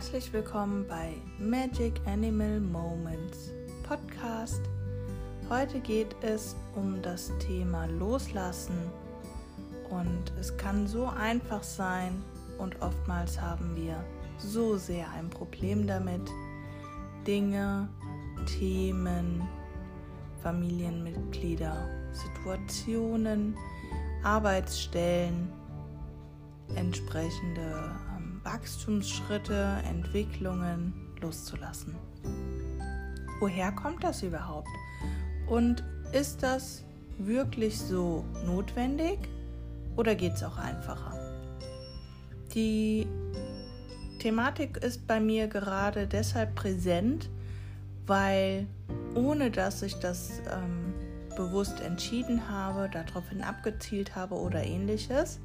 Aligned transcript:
Herzlich 0.00 0.32
willkommen 0.32 0.86
bei 0.88 1.12
Magic 1.38 2.00
Animal 2.06 2.58
Moments 2.58 3.50
Podcast. 3.82 4.62
Heute 5.50 5.78
geht 5.78 6.16
es 6.22 6.56
um 6.74 7.02
das 7.02 7.30
Thema 7.38 7.84
Loslassen 7.84 8.78
und 9.90 10.32
es 10.40 10.56
kann 10.56 10.86
so 10.86 11.04
einfach 11.04 11.62
sein 11.62 12.24
und 12.56 12.80
oftmals 12.80 13.38
haben 13.38 13.76
wir 13.76 14.02
so 14.38 14.78
sehr 14.78 15.06
ein 15.10 15.28
Problem 15.28 15.86
damit, 15.86 16.30
Dinge, 17.26 17.86
Themen, 18.58 19.46
Familienmitglieder, 20.42 21.76
Situationen, 22.14 23.54
Arbeitsstellen, 24.24 25.52
entsprechende 26.74 27.94
Wachstumsschritte, 28.42 29.78
Entwicklungen 29.88 30.92
loszulassen. 31.20 31.94
Woher 33.40 33.72
kommt 33.72 34.04
das 34.04 34.22
überhaupt? 34.22 34.68
Und 35.48 35.82
ist 36.12 36.42
das 36.42 36.84
wirklich 37.18 37.78
so 37.78 38.24
notwendig 38.46 39.18
oder 39.96 40.14
geht 40.14 40.34
es 40.34 40.42
auch 40.42 40.58
einfacher? 40.58 41.12
Die 42.54 43.06
Thematik 44.18 44.76
ist 44.78 45.06
bei 45.06 45.20
mir 45.20 45.46
gerade 45.46 46.06
deshalb 46.06 46.54
präsent, 46.54 47.30
weil 48.06 48.66
ohne 49.14 49.50
dass 49.50 49.82
ich 49.82 49.94
das 49.96 50.42
ähm, 50.52 50.92
bewusst 51.36 51.80
entschieden 51.80 52.48
habe, 52.50 52.90
daraufhin 52.90 53.42
abgezielt 53.42 54.14
habe 54.16 54.34
oder 54.34 54.62
ähnliches, 54.62 55.40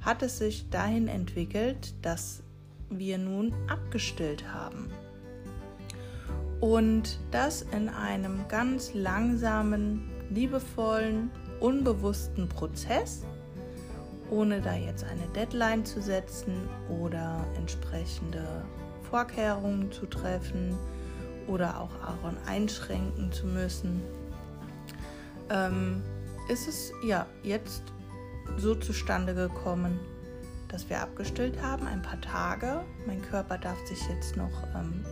hat 0.00 0.22
es 0.22 0.38
sich 0.38 0.68
dahin 0.70 1.08
entwickelt, 1.08 1.94
dass 2.02 2.42
wir 2.90 3.18
nun 3.18 3.54
abgestillt 3.68 4.52
haben. 4.52 4.90
Und 6.60 7.18
das 7.30 7.62
in 7.62 7.88
einem 7.88 8.46
ganz 8.48 8.92
langsamen, 8.92 10.10
liebevollen, 10.30 11.30
unbewussten 11.60 12.48
Prozess, 12.48 13.24
ohne 14.30 14.60
da 14.60 14.74
jetzt 14.74 15.04
eine 15.04 15.26
Deadline 15.34 15.84
zu 15.84 16.00
setzen 16.00 16.68
oder 16.88 17.44
entsprechende 17.56 18.64
Vorkehrungen 19.10 19.90
zu 19.90 20.06
treffen 20.06 20.76
oder 21.48 21.80
auch 21.80 21.90
Aaron 22.02 22.36
einschränken 22.46 23.32
zu 23.32 23.46
müssen, 23.46 24.02
ähm, 25.50 26.02
ist 26.48 26.68
es 26.68 26.92
ja 27.04 27.26
jetzt 27.42 27.82
so 28.56 28.74
zustande 28.74 29.34
gekommen, 29.34 29.98
dass 30.68 30.88
wir 30.88 31.00
abgestillt 31.00 31.60
haben, 31.62 31.86
ein 31.86 32.02
paar 32.02 32.20
Tage. 32.20 32.82
Mein 33.06 33.22
Körper 33.22 33.58
darf 33.58 33.78
sich 33.86 34.00
jetzt 34.08 34.36
noch 34.36 34.50
ähm, 34.74 35.04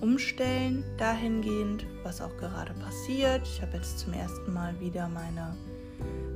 umstellen 0.00 0.84
dahingehend, 0.98 1.86
was 2.02 2.20
auch 2.20 2.36
gerade 2.36 2.74
passiert. 2.74 3.42
Ich 3.44 3.62
habe 3.62 3.76
jetzt 3.76 3.98
zum 3.98 4.12
ersten 4.12 4.52
Mal 4.52 4.78
wieder 4.80 5.08
meine 5.08 5.56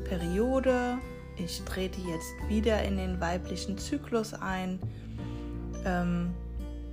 Periode. 0.04 0.98
Ich 1.36 1.62
trete 1.62 2.00
jetzt 2.00 2.48
wieder 2.48 2.82
in 2.82 2.96
den 2.96 3.20
weiblichen 3.20 3.78
Zyklus 3.78 4.34
ein, 4.34 4.78
ähm, 5.84 6.34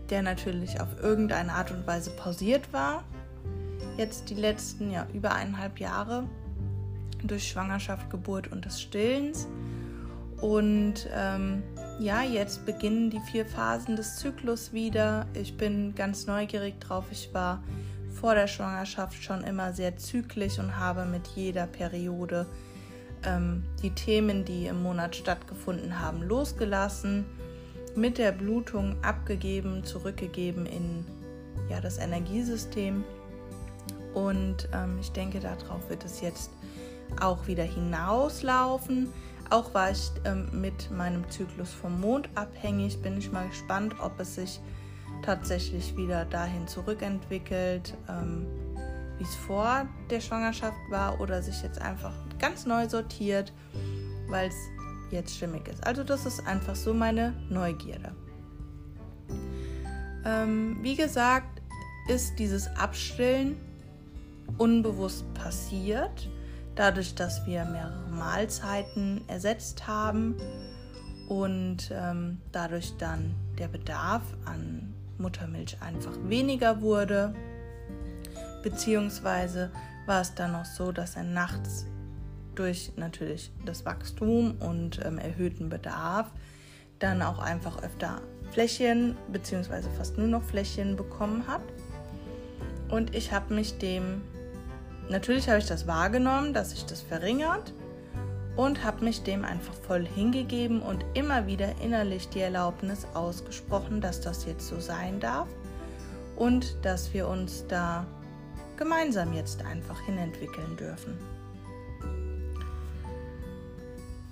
der 0.09 0.21
natürlich 0.21 0.79
auf 0.79 0.87
irgendeine 1.01 1.53
Art 1.53 1.71
und 1.71 1.85
Weise 1.87 2.11
pausiert 2.11 2.71
war. 2.71 3.03
Jetzt 3.97 4.29
die 4.29 4.35
letzten 4.35 4.91
ja, 4.91 5.07
über 5.13 5.33
eineinhalb 5.33 5.79
Jahre 5.79 6.25
durch 7.23 7.47
Schwangerschaft, 7.47 8.09
Geburt 8.09 8.51
und 8.51 8.65
des 8.65 8.81
Stillens. 8.81 9.47
Und 10.41 11.09
ähm, 11.15 11.63
ja, 11.99 12.21
jetzt 12.21 12.65
beginnen 12.65 13.09
die 13.09 13.19
vier 13.31 13.45
Phasen 13.45 13.95
des 13.95 14.17
Zyklus 14.17 14.71
wieder. 14.71 15.25
Ich 15.33 15.57
bin 15.57 15.95
ganz 15.95 16.27
neugierig 16.27 16.79
drauf. 16.79 17.05
Ich 17.11 17.33
war 17.33 17.63
vor 18.19 18.35
der 18.35 18.47
Schwangerschaft 18.47 19.23
schon 19.23 19.43
immer 19.43 19.73
sehr 19.73 19.97
zyklisch 19.97 20.59
und 20.59 20.77
habe 20.77 21.05
mit 21.05 21.27
jeder 21.27 21.67
Periode 21.67 22.45
ähm, 23.23 23.63
die 23.81 23.91
Themen, 23.91 24.45
die 24.45 24.67
im 24.67 24.81
Monat 24.83 25.15
stattgefunden 25.15 25.99
haben, 25.99 26.21
losgelassen, 26.23 27.25
mit 27.95 28.17
der 28.17 28.31
Blutung 28.31 28.95
abgegeben, 29.03 29.83
zurückgegeben 29.83 30.65
in 30.65 31.05
ja, 31.69 31.81
das 31.81 31.97
Energiesystem. 31.97 33.03
Und 34.13 34.69
ähm, 34.73 34.97
ich 34.99 35.11
denke, 35.11 35.39
darauf 35.39 35.89
wird 35.89 36.05
es 36.05 36.21
jetzt 36.21 36.51
auch 37.19 37.47
wieder 37.47 37.63
hinauslaufen. 37.63 39.11
Auch 39.49 39.73
war 39.73 39.91
ich 39.91 40.11
ähm, 40.25 40.49
mit 40.51 40.91
meinem 40.91 41.29
Zyklus 41.29 41.71
vom 41.71 42.01
Mond 42.01 42.29
abhängig. 42.35 43.01
Bin 43.01 43.17
ich 43.17 43.31
mal 43.31 43.47
gespannt, 43.47 43.95
ob 44.01 44.19
es 44.19 44.35
sich 44.35 44.59
tatsächlich 45.21 45.95
wieder 45.95 46.25
dahin 46.25 46.67
zurückentwickelt, 46.67 47.95
ähm, 48.09 48.45
wie 49.17 49.23
es 49.23 49.35
vor 49.35 49.87
der 50.09 50.21
Schwangerschaft 50.21 50.77
war 50.89 51.19
oder 51.21 51.41
sich 51.41 51.61
jetzt 51.63 51.81
einfach 51.81 52.13
ganz 52.39 52.65
neu 52.65 52.87
sortiert, 52.87 53.53
weil 54.27 54.49
es 54.49 54.55
jetzt 55.11 55.35
stimmig 55.35 55.67
ist. 55.67 55.85
Also 55.85 56.03
das 56.03 56.25
ist 56.25 56.45
einfach 56.45 56.75
so 56.75 56.93
meine 56.93 57.33
Neugierde. 57.49 58.13
Ähm, 60.25 60.77
wie 60.81 60.95
gesagt, 60.95 61.61
ist 62.09 62.37
dieses 62.37 62.67
Abstillen 62.75 63.57
unbewusst 64.57 65.25
passiert 65.33 66.29
dadurch, 66.77 67.15
dass 67.15 67.45
wir 67.45 67.65
mehrere 67.65 68.07
Mahlzeiten 68.09 69.21
ersetzt 69.27 69.87
haben 69.87 70.35
und 71.27 71.91
ähm, 71.91 72.39
dadurch 72.51 72.95
dann 72.97 73.35
der 73.57 73.67
Bedarf 73.67 74.21
an 74.45 74.93
Muttermilch 75.17 75.77
einfach 75.81 76.13
weniger 76.27 76.81
wurde. 76.81 77.33
Beziehungsweise 78.63 79.71
war 80.05 80.21
es 80.21 80.35
dann 80.35 80.53
noch 80.53 80.65
so, 80.65 80.91
dass 80.91 81.15
er 81.15 81.23
nachts 81.23 81.85
durch 82.55 82.93
natürlich 82.95 83.51
das 83.65 83.85
Wachstum 83.85 84.55
und 84.59 85.03
ähm, 85.05 85.17
erhöhten 85.17 85.69
Bedarf 85.69 86.31
dann 86.99 87.21
auch 87.21 87.39
einfach 87.39 87.83
öfter 87.83 88.21
Fläschchen 88.51 89.15
beziehungsweise 89.31 89.89
fast 89.91 90.17
nur 90.17 90.27
noch 90.27 90.43
Fläschchen 90.43 90.95
bekommen 90.95 91.47
hat. 91.47 91.61
Und 92.89 93.15
ich 93.15 93.31
habe 93.31 93.53
mich 93.53 93.77
dem 93.77 94.21
Natürlich 95.09 95.47
habe 95.47 95.59
ich 95.59 95.65
das 95.65 95.87
wahrgenommen, 95.87 96.53
dass 96.53 96.71
sich 96.71 96.85
das 96.85 97.01
verringert 97.01 97.73
und 98.57 98.83
habe 98.83 99.05
mich 99.05 99.23
dem 99.23 99.45
einfach 99.45 99.73
voll 99.73 100.05
hingegeben 100.05 100.81
und 100.81 101.05
immer 101.13 101.47
wieder 101.47 101.79
innerlich 101.81 102.27
die 102.29 102.41
Erlaubnis 102.41 103.07
ausgesprochen, 103.13 104.01
dass 104.01 104.19
das 104.19 104.45
jetzt 104.45 104.67
so 104.67 104.79
sein 104.79 105.19
darf 105.19 105.47
und 106.35 106.75
dass 106.83 107.13
wir 107.13 107.27
uns 107.27 107.65
da 107.67 108.05
gemeinsam 108.75 109.33
jetzt 109.33 109.63
einfach 109.65 109.99
hinentwickeln 110.05 110.75
dürfen. 110.75 111.17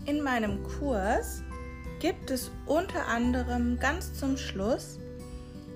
In 0.06 0.22
meinem 0.22 0.62
Kurs 0.64 1.42
gibt 2.00 2.30
es 2.30 2.52
unter 2.66 3.08
anderem 3.08 3.80
ganz 3.80 4.14
zum 4.14 4.38
Schluss 4.38 5.00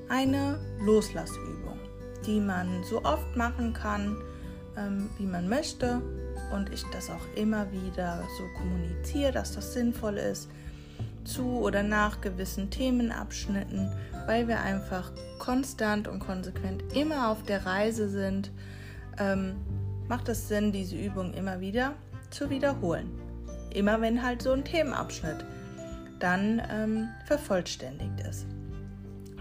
eine 0.10 0.60
Loslassübung, 0.82 1.80
die 2.26 2.40
man 2.40 2.84
so 2.84 3.04
oft 3.04 3.36
machen 3.36 3.74
kann, 3.74 4.18
ähm, 4.80 5.10
wie 5.18 5.26
man 5.26 5.48
möchte 5.48 6.02
und 6.54 6.72
ich 6.74 6.84
das 6.92 7.10
auch 7.10 7.26
immer 7.36 7.72
wieder 7.72 8.24
so 8.38 8.44
kommuniziere, 8.58 9.32
dass 9.32 9.54
das 9.54 9.74
sinnvoll 9.74 10.18
ist 10.18 10.50
zu 11.24 11.60
oder 11.60 11.84
nach 11.84 12.22
gewissen 12.22 12.70
Themenabschnitten, 12.70 13.92
weil 14.26 14.48
wir 14.48 14.62
einfach 14.62 15.12
konstant 15.38 16.08
und 16.08 16.20
konsequent 16.20 16.84
immer 16.96 17.30
auf 17.30 17.44
der 17.44 17.66
Reise 17.66 18.10
sind, 18.10 18.52
ähm, 19.20 19.56
macht 20.08 20.30
es 20.30 20.48
Sinn, 20.48 20.72
diese 20.72 20.96
Übung 20.96 21.34
immer 21.34 21.60
wieder 21.60 21.94
zu 22.30 22.50
wiederholen. 22.50 23.10
Immer 23.72 24.02
wenn 24.02 24.24
halt 24.24 24.42
so 24.42 24.52
ein 24.52 24.64
Themenabschnitt 24.64 25.46
dann 26.20 26.62
ähm, 26.72 27.10
vervollständigt 27.26 28.20
ist. 28.28 28.48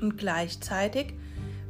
Und 0.00 0.18
gleichzeitig 0.18 1.14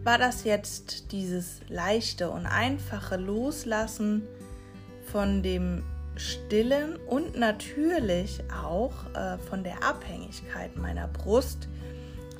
war 0.04 0.18
das 0.18 0.44
jetzt 0.44 1.12
dieses 1.12 1.60
leichte 1.68 2.30
und 2.30 2.46
einfache 2.46 3.16
Loslassen 3.16 4.22
von 5.10 5.42
dem 5.42 5.82
Stillen 6.16 6.96
und 7.06 7.38
natürlich 7.38 8.42
auch 8.52 8.92
äh, 9.14 9.38
von 9.38 9.62
der 9.62 9.84
Abhängigkeit 9.84 10.76
meiner 10.76 11.08
Brust 11.08 11.68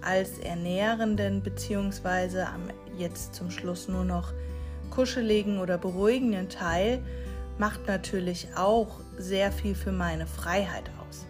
als 0.00 0.38
ernährenden 0.38 1.42
beziehungsweise 1.42 2.46
am 2.46 2.70
jetzt 2.96 3.34
zum 3.34 3.50
Schluss 3.50 3.88
nur 3.88 4.04
noch 4.04 4.32
kuscheligen 4.90 5.58
oder 5.60 5.78
beruhigenden 5.78 6.48
Teil 6.48 7.00
macht 7.58 7.86
natürlich 7.86 8.48
auch 8.56 9.00
sehr 9.16 9.52
viel 9.52 9.74
für 9.74 9.92
meine 9.92 10.26
Freiheit 10.26 10.90
aus. 11.00 11.26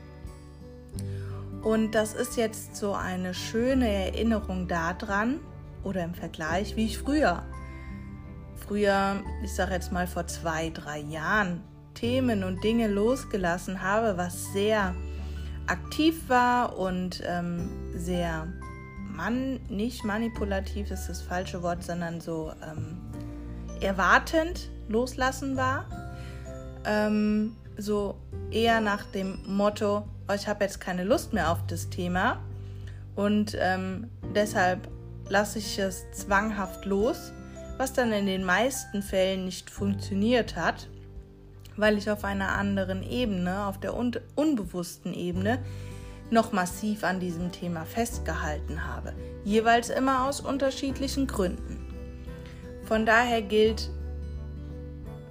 Und 1.62 1.92
das 1.92 2.14
ist 2.14 2.36
jetzt 2.36 2.76
so 2.76 2.92
eine 2.92 3.34
schöne 3.34 3.88
Erinnerung 3.88 4.69
daran, 4.69 5.40
oder 5.84 6.04
im 6.04 6.14
Vergleich, 6.14 6.76
wie 6.76 6.86
ich 6.86 6.98
früher, 6.98 7.42
früher, 8.56 9.22
ich 9.42 9.54
sage 9.54 9.72
jetzt 9.72 9.92
mal 9.92 10.06
vor 10.06 10.26
zwei, 10.26 10.70
drei 10.70 11.00
Jahren, 11.00 11.62
Themen 11.94 12.44
und 12.44 12.62
Dinge 12.62 12.86
losgelassen 12.88 13.82
habe, 13.82 14.16
was 14.16 14.52
sehr 14.52 14.94
aktiv 15.66 16.28
war 16.28 16.78
und 16.78 17.22
ähm, 17.26 17.69
sehr 17.94 18.46
man 19.19 19.58
nicht 19.69 20.04
manipulativ 20.04 20.92
ist 20.92 21.08
das 21.08 21.20
falsche 21.20 21.60
Wort, 21.62 21.82
sondern 21.82 22.20
so 22.20 22.52
ähm, 22.62 22.98
erwartend 23.80 24.70
loslassen 24.88 25.56
war. 25.56 25.86
Ähm, 26.84 27.56
so 27.76 28.14
eher 28.52 28.80
nach 28.80 29.04
dem 29.06 29.40
Motto, 29.44 30.08
oh, 30.28 30.32
ich 30.32 30.46
habe 30.46 30.64
jetzt 30.64 30.80
keine 30.80 31.02
Lust 31.02 31.32
mehr 31.32 31.50
auf 31.50 31.66
das 31.66 31.90
Thema 31.90 32.38
und 33.16 33.56
ähm, 33.60 34.08
deshalb 34.36 34.88
lasse 35.28 35.58
ich 35.58 35.78
es 35.78 36.10
zwanghaft 36.12 36.84
los, 36.84 37.32
was 37.76 37.92
dann 37.92 38.12
in 38.12 38.26
den 38.26 38.44
meisten 38.44 39.02
Fällen 39.02 39.44
nicht 39.44 39.70
funktioniert 39.70 40.56
hat, 40.56 40.88
weil 41.76 41.96
ich 41.96 42.10
auf 42.10 42.25
einer 42.25 42.50
anderen 42.50 43.02
Ebene, 43.02 43.66
auf 43.66 43.78
der 43.78 43.96
un 43.96 44.16
unbewussten 44.34 45.14
Ebene, 45.14 45.58
noch 46.30 46.52
massiv 46.52 47.04
an 47.04 47.20
diesem 47.20 47.52
Thema 47.52 47.84
festgehalten 47.84 48.86
habe, 48.86 49.14
jeweils 49.44 49.88
immer 49.88 50.28
aus 50.28 50.40
unterschiedlichen 50.40 51.26
Gründen. 51.26 51.78
Von 52.84 53.06
daher 53.06 53.42
gilt 53.42 53.90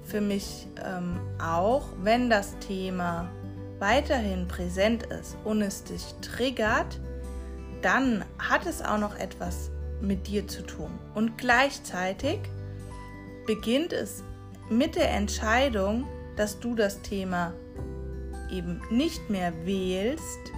für 0.04 0.22
mich 0.22 0.68
ähm, 0.84 1.20
auch, 1.40 1.90
wenn 2.02 2.30
das 2.30 2.58
Thema 2.60 3.30
weiterhin 3.80 4.48
präsent 4.48 5.04
ist 5.04 5.38
und 5.44 5.62
es 5.62 5.84
dich 5.84 6.16
triggert, 6.22 7.00
dann 7.82 8.26
hat 8.40 8.66
es 8.66 8.82
auch 8.82 8.98
noch 8.98 9.16
etwas 9.18 9.70
mit 10.02 10.28
dir 10.28 10.48
zu 10.48 10.62
tun. 10.64 10.92
Und 11.16 11.38
gleichzeitig 11.38 12.40
beginnt 13.46 13.94
es 13.94 14.24
mit 14.70 14.96
der 14.96 15.12
Entscheidung, 15.12 16.06
dass 16.36 16.60
du 16.60 16.76
das 16.76 17.02
Thema 17.02 17.54
eben 18.52 18.82
nicht 18.90 19.30
mehr 19.30 19.54
wählst, 19.66 20.52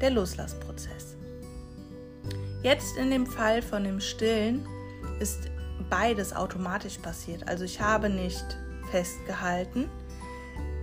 der 0.00 0.10
Loslassprozess. 0.10 1.16
Jetzt 2.62 2.96
in 2.96 3.10
dem 3.10 3.26
Fall 3.26 3.62
von 3.62 3.84
dem 3.84 4.00
Stillen 4.00 4.66
ist 5.18 5.50
beides 5.88 6.34
automatisch 6.34 6.98
passiert. 6.98 7.48
Also 7.48 7.64
ich 7.64 7.80
habe 7.80 8.08
nicht 8.08 8.44
festgehalten, 8.90 9.88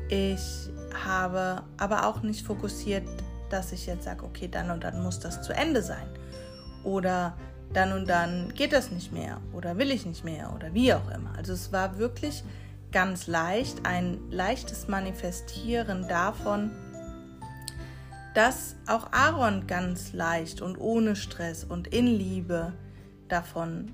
ich 0.09 0.69
habe 1.05 1.63
aber 1.77 2.07
auch 2.07 2.21
nicht 2.21 2.45
fokussiert, 2.45 3.03
dass 3.49 3.71
ich 3.71 3.85
jetzt 3.85 4.05
sage, 4.05 4.23
okay, 4.23 4.47
dann 4.47 4.71
und 4.71 4.83
dann 4.83 5.03
muss 5.03 5.19
das 5.19 5.41
zu 5.41 5.53
Ende 5.53 5.81
sein. 5.81 6.07
Oder 6.83 7.37
dann 7.73 7.91
und 7.93 8.07
dann 8.07 8.53
geht 8.53 8.73
das 8.73 8.91
nicht 8.91 9.11
mehr 9.11 9.41
oder 9.53 9.77
will 9.77 9.91
ich 9.91 10.05
nicht 10.05 10.23
mehr 10.23 10.53
oder 10.55 10.73
wie 10.73 10.93
auch 10.93 11.09
immer. 11.11 11.33
Also 11.37 11.53
es 11.53 11.71
war 11.71 11.97
wirklich 11.97 12.43
ganz 12.91 13.27
leicht, 13.27 13.85
ein 13.85 14.19
leichtes 14.31 14.87
Manifestieren 14.87 16.07
davon, 16.07 16.71
dass 18.33 18.75
auch 18.87 19.11
Aaron 19.11 19.67
ganz 19.67 20.13
leicht 20.13 20.61
und 20.61 20.77
ohne 20.77 21.15
Stress 21.15 21.63
und 21.63 21.87
in 21.87 22.07
Liebe 22.07 22.73
davon 23.27 23.91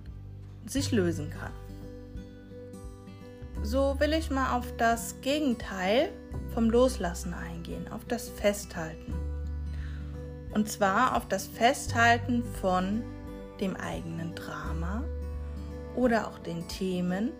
sich 0.66 0.92
lösen 0.92 1.30
kann. 1.30 1.52
So 3.64 4.00
will 4.00 4.12
ich 4.14 4.30
mal 4.30 4.58
auf 4.58 4.66
das 4.78 5.16
Gegenteil 5.22 6.12
vom 6.54 6.70
Loslassen 6.70 7.34
eingehen, 7.34 7.88
auf 7.90 8.04
das 8.06 8.28
Festhalten. 8.28 9.14
Und 10.54 10.70
zwar 10.70 11.16
auf 11.16 11.28
das 11.28 11.48
Festhalten 11.48 12.44
von 12.62 13.02
dem 13.63 13.75
eigenen 13.77 14.36
Drama 14.36 15.04
oder 15.95 16.27
auch 16.27 16.38
den 16.39 16.68
Themen. 16.68 17.31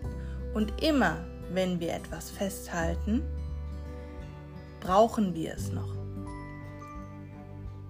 Und 0.54 0.82
immer, 0.82 1.18
wenn 1.52 1.80
wir 1.80 1.92
etwas 1.92 2.30
festhalten, 2.30 3.22
brauchen 4.80 5.34
wir 5.34 5.54
es 5.54 5.70
noch. 5.70 5.94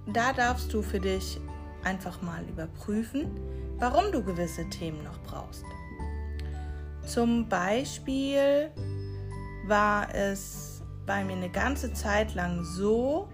Da 0.06 0.32
darfst 0.32 0.72
du 0.72 0.82
für 0.82 1.00
dich 1.00 1.40
einfach 1.84 2.20
mal 2.22 2.42
überprüfen, 2.48 3.31
warum 3.78 4.10
du 4.10 4.22
gewisse 4.22 4.69
Themen 4.69 5.02
noch 5.04 5.19
brauchst. 5.22 5.64
Zum 7.06 7.48
Beispiel 7.48 8.70
war 9.66 10.12
es 10.14 10.82
bei 11.06 11.22
mir 11.25 11.36
eine 11.36 11.50
ganze 11.50 11.92
Zeit 11.92 12.34
lang 12.34 12.64
so, 12.64 13.28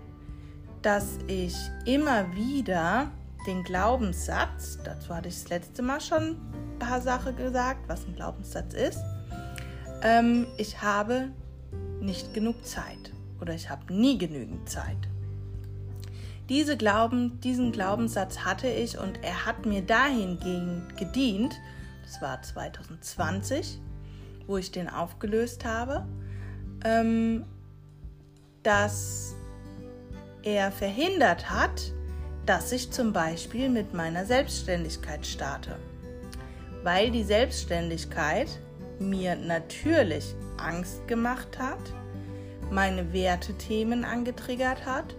dass 0.82 1.18
ich 1.26 1.54
immer 1.86 2.34
wieder 2.34 3.10
den 3.46 3.62
Glaubenssatz, 3.62 4.78
dazu 4.84 5.14
hatte 5.14 5.28
ich 5.28 5.42
das 5.42 5.48
letzte 5.48 5.82
Mal 5.82 6.00
schon 6.00 6.36
ein 6.72 6.78
paar 6.78 7.00
Sachen 7.00 7.36
gesagt, 7.36 7.88
was 7.88 8.06
ein 8.06 8.14
Glaubenssatz 8.14 8.74
ist, 8.74 9.00
ähm, 10.02 10.46
ich 10.56 10.82
habe 10.82 11.30
nicht 12.00 12.34
genug 12.34 12.64
Zeit 12.64 13.12
oder 13.40 13.54
ich 13.54 13.70
habe 13.70 13.92
nie 13.92 14.18
genügend 14.18 14.68
Zeit. 14.68 15.08
Diese 16.48 16.76
Glauben, 16.76 17.40
diesen 17.40 17.70
Glaubenssatz 17.70 18.40
hatte 18.40 18.68
ich 18.68 18.98
und 18.98 19.22
er 19.22 19.46
hat 19.46 19.66
mir 19.66 19.82
dahingehend 19.82 20.96
gedient, 20.96 21.54
das 22.02 22.20
war 22.20 22.42
2020, 22.42 23.80
wo 24.46 24.56
ich 24.56 24.72
den 24.72 24.88
aufgelöst 24.88 25.64
habe, 25.64 26.06
ähm, 26.84 27.44
dass 28.64 29.36
er 30.42 30.72
verhindert 30.72 31.50
hat, 31.50 31.92
dass 32.50 32.72
ich 32.72 32.90
zum 32.90 33.12
Beispiel 33.12 33.68
mit 33.68 33.94
meiner 33.94 34.26
Selbstständigkeit 34.26 35.24
starte. 35.24 35.76
Weil 36.82 37.12
die 37.12 37.22
Selbstständigkeit 37.22 38.48
mir 38.98 39.36
natürlich 39.36 40.34
Angst 40.56 41.06
gemacht 41.06 41.60
hat, 41.60 41.78
meine 42.68 43.12
Wertethemen 43.12 44.04
angetriggert 44.04 44.84
hat 44.84 45.14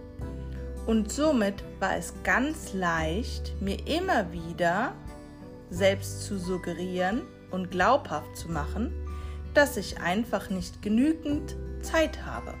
und 0.84 1.10
somit 1.10 1.64
war 1.80 1.96
es 1.96 2.12
ganz 2.22 2.74
leicht, 2.74 3.54
mir 3.62 3.78
immer 3.86 4.30
wieder 4.30 4.92
selbst 5.70 6.26
zu 6.26 6.36
suggerieren 6.38 7.22
und 7.50 7.70
glaubhaft 7.70 8.36
zu 8.36 8.50
machen, 8.50 8.92
dass 9.54 9.78
ich 9.78 10.02
einfach 10.02 10.50
nicht 10.50 10.82
genügend 10.82 11.56
Zeit 11.80 12.26
habe. 12.26 12.52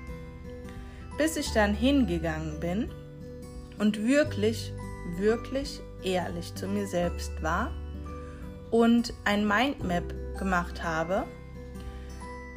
Bis 1.18 1.36
ich 1.36 1.52
dann 1.52 1.74
hingegangen 1.74 2.58
bin 2.58 2.90
und 3.78 4.02
wirklich, 4.02 4.72
wirklich 5.16 5.80
ehrlich 6.02 6.54
zu 6.54 6.66
mir 6.66 6.86
selbst 6.86 7.42
war 7.42 7.72
und 8.70 9.12
ein 9.24 9.46
Mindmap 9.46 10.14
gemacht 10.38 10.82
habe, 10.82 11.24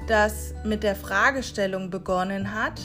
das 0.08 0.54
mit 0.64 0.84
der 0.84 0.96
Fragestellung 0.96 1.90
begonnen 1.90 2.54
hat, 2.54 2.82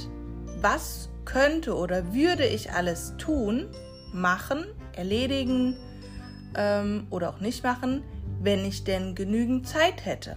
was 0.60 1.08
könnte 1.24 1.76
oder 1.76 2.12
würde 2.12 2.46
ich 2.46 2.72
alles 2.72 3.14
tun, 3.18 3.68
machen, 4.12 4.64
erledigen 4.92 5.76
ähm, 6.56 7.06
oder 7.10 7.30
auch 7.30 7.40
nicht 7.40 7.62
machen, 7.62 8.02
wenn 8.42 8.64
ich 8.64 8.84
denn 8.84 9.14
genügend 9.14 9.68
Zeit 9.68 10.04
hätte. 10.04 10.37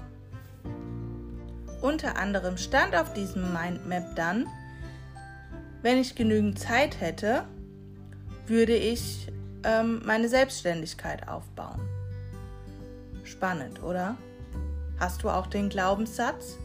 Unter 1.81 2.17
anderem 2.17 2.57
stand 2.57 2.95
auf 2.95 3.13
diesem 3.13 3.53
Mindmap 3.53 4.15
dann, 4.15 4.47
wenn 5.81 5.97
ich 5.97 6.15
genügend 6.15 6.59
Zeit 6.59 7.01
hätte, 7.01 7.43
würde 8.47 8.75
ich 8.75 9.27
ähm, 9.63 10.01
meine 10.05 10.27
Selbstständigkeit 10.27 11.27
aufbauen. 11.27 11.79
Spannend, 13.23 13.81
oder? 13.81 14.17
Hast 14.99 15.23
du 15.23 15.29
auch 15.29 15.47
den 15.47 15.69
Glaubenssatz, 15.69 16.57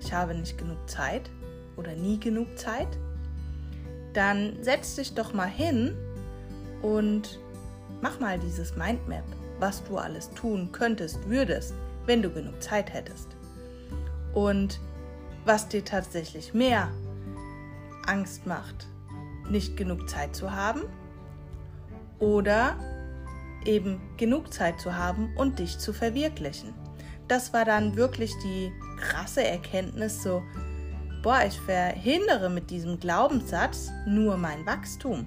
ich 0.00 0.12
habe 0.12 0.34
nicht 0.34 0.58
genug 0.58 0.78
Zeit 0.88 1.30
oder 1.76 1.94
nie 1.94 2.20
genug 2.20 2.58
Zeit? 2.58 2.88
Dann 4.12 4.56
setz 4.62 4.96
dich 4.96 5.14
doch 5.14 5.32
mal 5.32 5.48
hin 5.48 5.94
und 6.82 7.38
mach 8.00 8.20
mal 8.20 8.38
dieses 8.38 8.76
Mindmap, 8.76 9.24
was 9.58 9.82
du 9.84 9.98
alles 9.98 10.30
tun 10.30 10.70
könntest, 10.72 11.28
würdest, 11.28 11.74
wenn 12.06 12.22
du 12.22 12.30
genug 12.30 12.62
Zeit 12.62 12.92
hättest. 12.92 13.28
Und 14.32 14.80
was 15.44 15.68
dir 15.68 15.84
tatsächlich 15.84 16.54
mehr 16.54 16.90
Angst 18.06 18.46
macht, 18.46 18.86
nicht 19.48 19.76
genug 19.76 20.08
Zeit 20.08 20.36
zu 20.36 20.52
haben 20.52 20.82
oder 22.18 22.76
eben 23.64 24.00
genug 24.16 24.52
Zeit 24.52 24.80
zu 24.80 24.94
haben 24.96 25.34
und 25.36 25.58
dich 25.58 25.78
zu 25.78 25.92
verwirklichen. 25.92 26.72
Das 27.28 27.52
war 27.52 27.64
dann 27.64 27.96
wirklich 27.96 28.32
die 28.44 28.72
krasse 29.00 29.44
Erkenntnis, 29.44 30.22
so, 30.22 30.42
boah, 31.22 31.40
ich 31.46 31.58
verhindere 31.60 32.48
mit 32.48 32.70
diesem 32.70 33.00
Glaubenssatz 33.00 33.90
nur 34.06 34.36
mein 34.36 34.64
Wachstum. 34.64 35.26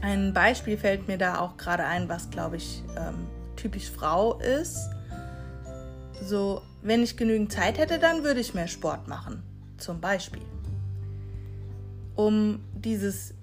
Ein 0.00 0.32
Beispiel 0.32 0.76
fällt 0.76 1.06
mir 1.06 1.18
da 1.18 1.38
auch 1.38 1.56
gerade 1.56 1.84
ein, 1.84 2.08
was 2.08 2.30
glaube 2.30 2.56
ich 2.56 2.82
ähm, 2.96 3.26
typisch 3.56 3.90
Frau 3.90 4.38
ist. 4.38 4.78
So, 6.22 6.62
wenn 6.82 7.02
ich 7.02 7.16
genügend 7.16 7.52
Zeit 7.52 7.78
hätte, 7.78 7.98
dann 7.98 8.24
würde 8.24 8.40
ich 8.40 8.54
mehr 8.54 8.66
Sport 8.66 9.06
machen, 9.08 9.42
zum 9.76 10.00
Beispiel. 10.00 10.42
Um 12.16 12.60
dieses 12.74 13.34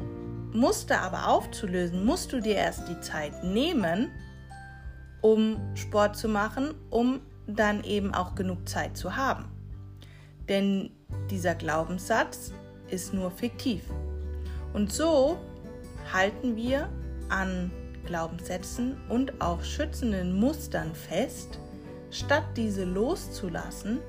Muster 0.53 1.01
aber 1.01 1.27
aufzulösen, 1.27 2.05
musst 2.05 2.33
du 2.33 2.41
dir 2.41 2.55
erst 2.55 2.87
die 2.87 2.99
Zeit 3.01 3.43
nehmen, 3.43 4.11
um 5.21 5.57
Sport 5.75 6.15
zu 6.15 6.27
machen, 6.27 6.73
um 6.89 7.21
dann 7.47 7.83
eben 7.83 8.13
auch 8.13 8.35
genug 8.35 8.67
Zeit 8.67 8.97
zu 8.97 9.15
haben. 9.15 9.45
Denn 10.47 10.91
dieser 11.29 11.55
Glaubenssatz 11.55 12.51
ist 12.89 13.13
nur 13.13 13.31
fiktiv. 13.31 13.83
Und 14.73 14.91
so 14.91 15.37
halten 16.11 16.55
wir 16.55 16.89
an 17.29 17.71
Glaubenssätzen 18.05 18.97
und 19.09 19.41
auch 19.41 19.63
schützenden 19.63 20.39
Mustern 20.39 20.95
fest, 20.95 21.59
statt 22.11 22.45
diese 22.55 22.85
loszulassen, 22.85 23.99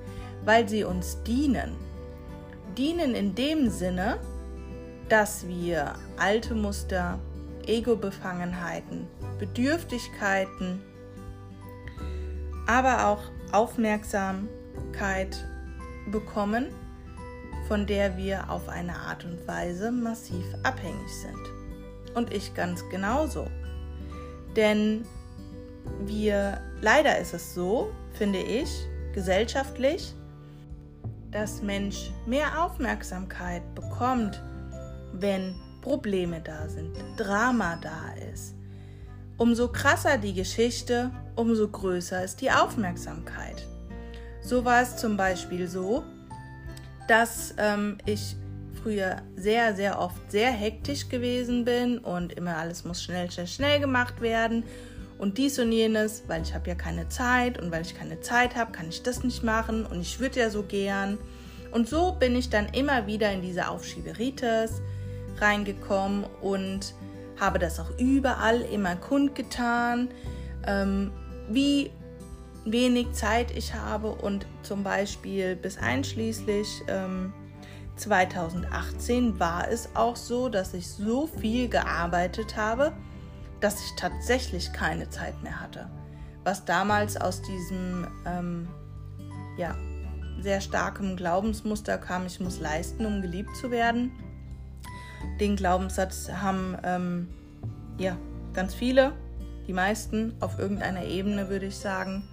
weil 0.45 0.69
sie 0.69 0.85
uns 0.85 1.23
dienen. 1.23 1.77
Dienen 2.79 3.15
in 3.15 3.35
dem 3.35 3.69
Sinne, 3.69 4.19
dass 5.11 5.47
wir 5.49 5.95
alte 6.17 6.55
Muster, 6.55 7.19
Ego-Befangenheiten, 7.67 9.07
Bedürftigkeiten, 9.39 10.81
aber 12.67 13.09
auch 13.09 13.23
Aufmerksamkeit 13.53 15.45
bekommen, 16.11 16.67
von 17.67 17.87
der 17.87 18.17
wir 18.17 18.49
auf 18.51 18.69
eine 18.69 18.95
Art 18.95 19.25
und 19.25 19.47
Weise 19.47 19.91
massiv 19.91 20.45
abhängig 20.63 21.11
sind. 21.21 22.15
Und 22.15 22.33
ich 22.33 22.55
ganz 22.55 22.89
genauso. 22.89 23.47
Denn 24.57 25.05
wir, 26.05 26.61
leider 26.81 27.19
ist 27.19 27.35
es 27.35 27.55
so, 27.55 27.91
finde 28.13 28.41
ich, 28.41 28.71
gesellschaftlich, 29.13 30.15
dass 31.33 31.63
Mensch 31.63 32.11
mehr 32.27 32.65
Aufmerksamkeit 32.65 33.63
bekommt, 33.75 34.41
wenn 35.13 35.55
Probleme 35.81 36.41
da 36.41 36.69
sind, 36.69 36.97
Drama 37.17 37.79
da 37.81 38.13
ist. 38.33 38.55
Umso 39.37 39.69
krasser 39.69 40.19
die 40.19 40.35
Geschichte, 40.35 41.11
umso 41.37 41.69
größer 41.69 42.23
ist 42.23 42.41
die 42.41 42.51
Aufmerksamkeit. 42.51 43.67
So 44.43 44.65
war 44.65 44.83
es 44.83 44.97
zum 44.97 45.17
Beispiel 45.17 45.67
so, 45.67 46.05
dass 47.09 47.55
ähm, 47.59 47.99
ich 48.07 48.37
früher 48.83 49.17
sehr, 49.37 49.75
sehr 49.75 49.99
oft 49.99 50.31
sehr 50.31 50.51
hektisch 50.51 51.09
gewesen 51.09 51.65
bin 51.65 51.99
und 51.99 52.33
immer 52.33 52.57
alles 52.57 52.85
muss 52.85 53.03
schnell, 53.03 53.31
schnell, 53.31 53.47
schnell 53.47 53.81
gemacht 53.81 54.21
werden 54.21 54.65
und 55.19 55.39
dies 55.39 55.59
und 55.59 55.71
jenes, 55.73 56.23
weil 56.29 56.43
ich 56.43 56.55
habe 56.55 56.69
ja 56.69 56.75
keine 56.75 57.09
Zeit 57.09 57.61
und 57.61 57.71
weil 57.71 57.83
ich 57.83 57.99
keine 57.99 58.21
Zeit 58.21 58.57
habe, 58.57 58.73
kann 58.73 58.89
ich 58.89 59.03
das 59.03 59.23
nicht 59.23 59.43
machen 59.43 59.85
und 59.85 60.01
ich 60.01 60.21
würde 60.21 60.41
ja 60.41 60.51
so 60.51 60.63
gern. 60.63 61.19
Und 61.73 61.89
so 61.89 62.13
bin 62.13 62.35
ich 62.35 62.51
dann 62.51 62.67
immer 62.71 63.07
wieder 63.07 63.31
in 63.33 63.43
diese 63.43 63.69
Aufschieberitis 63.69 64.81
reingekommen 65.41 66.25
und 66.41 66.95
habe 67.39 67.59
das 67.59 67.81
auch 67.81 67.91
überall 67.99 68.61
immer 68.61 68.97
kundgetan, 68.97 70.09
ähm, 70.67 71.11
wie 71.49 71.91
wenig 72.65 73.13
Zeit 73.13 73.51
ich 73.51 73.75
habe 73.75 74.11
und 74.11 74.47
zum 74.63 74.83
Beispiel 74.83 75.57
bis 75.57 75.79
einschließlich 75.79 76.83
ähm, 76.89 77.33
2018 77.97 79.39
war 79.39 79.69
es 79.69 79.95
auch 79.95 80.17
so, 80.17 80.49
dass 80.49 80.75
ich 80.75 80.89
so 80.89 81.27
viel 81.27 81.69
gearbeitet 81.69 82.57
habe, 82.57 82.93
dass 83.61 83.85
ich 83.85 83.95
tatsächlich 83.97 84.73
keine 84.73 85.09
Zeit 85.11 85.43
mehr 85.43 85.61
hatte. 85.61 85.91
Was 86.45 86.65
damals 86.65 87.19
aus 87.19 87.43
diesem 87.43 88.07
ähm, 88.25 88.69
ja, 89.59 89.77
sehr 90.41 90.63
starkem 90.63 91.17
Glaubensmuster 91.17 91.99
kam, 91.99 92.25
ich 92.27 92.41
muss 92.41 92.61
leisten, 92.61 93.05
um 93.05 93.21
geliebt 93.21 93.55
zu 93.57 93.71
werden. 93.71 94.13
Den 95.39 95.57
Glaubenssatz 95.57 96.31
haben 96.31 96.77
ähm, 96.83 97.29
ja 97.99 98.17
ganz 98.53 98.75
viele, 98.75 99.13
die 99.67 99.73
meisten 99.73 100.35
auf 100.41 100.59
irgendeiner 100.59 101.05
Ebene 101.05 101.49
würde 101.49 101.67
ich 101.67 101.77
sagen 101.77 102.25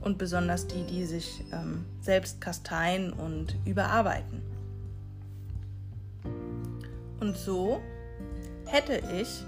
und 0.00 0.18
besonders 0.18 0.66
die, 0.66 0.84
die 0.84 1.04
sich 1.04 1.42
ähm, 1.52 1.84
selbst 2.00 2.40
kasteien 2.40 3.12
und 3.12 3.56
überarbeiten. 3.64 4.42
Und 7.20 7.36
so 7.36 7.80
hätte 8.66 9.02
ich, 9.20 9.44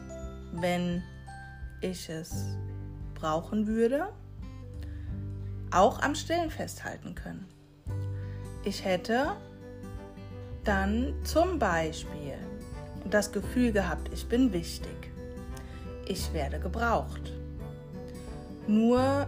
wenn 0.53 1.03
ich 1.81 2.09
es 2.09 2.45
brauchen 3.15 3.67
würde, 3.67 4.09
auch 5.71 6.01
am 6.01 6.15
Stillen 6.15 6.51
festhalten 6.51 7.15
können. 7.15 7.47
Ich 8.65 8.85
hätte 8.85 9.33
dann 10.65 11.15
zum 11.25 11.59
Beispiel 11.59 12.35
das 13.15 13.33
Gefühl 13.33 13.73
gehabt, 13.73 14.11
ich 14.13 14.27
bin 14.27 14.53
wichtig. 14.53 15.13
Ich 16.07 16.33
werde 16.33 16.59
gebraucht. 16.59 17.33
Nur 18.67 19.27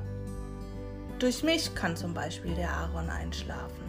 durch 1.18 1.42
mich 1.42 1.74
kann 1.74 1.96
zum 1.96 2.14
Beispiel 2.14 2.54
der 2.54 2.70
Aaron 2.70 3.10
einschlafen. 3.10 3.84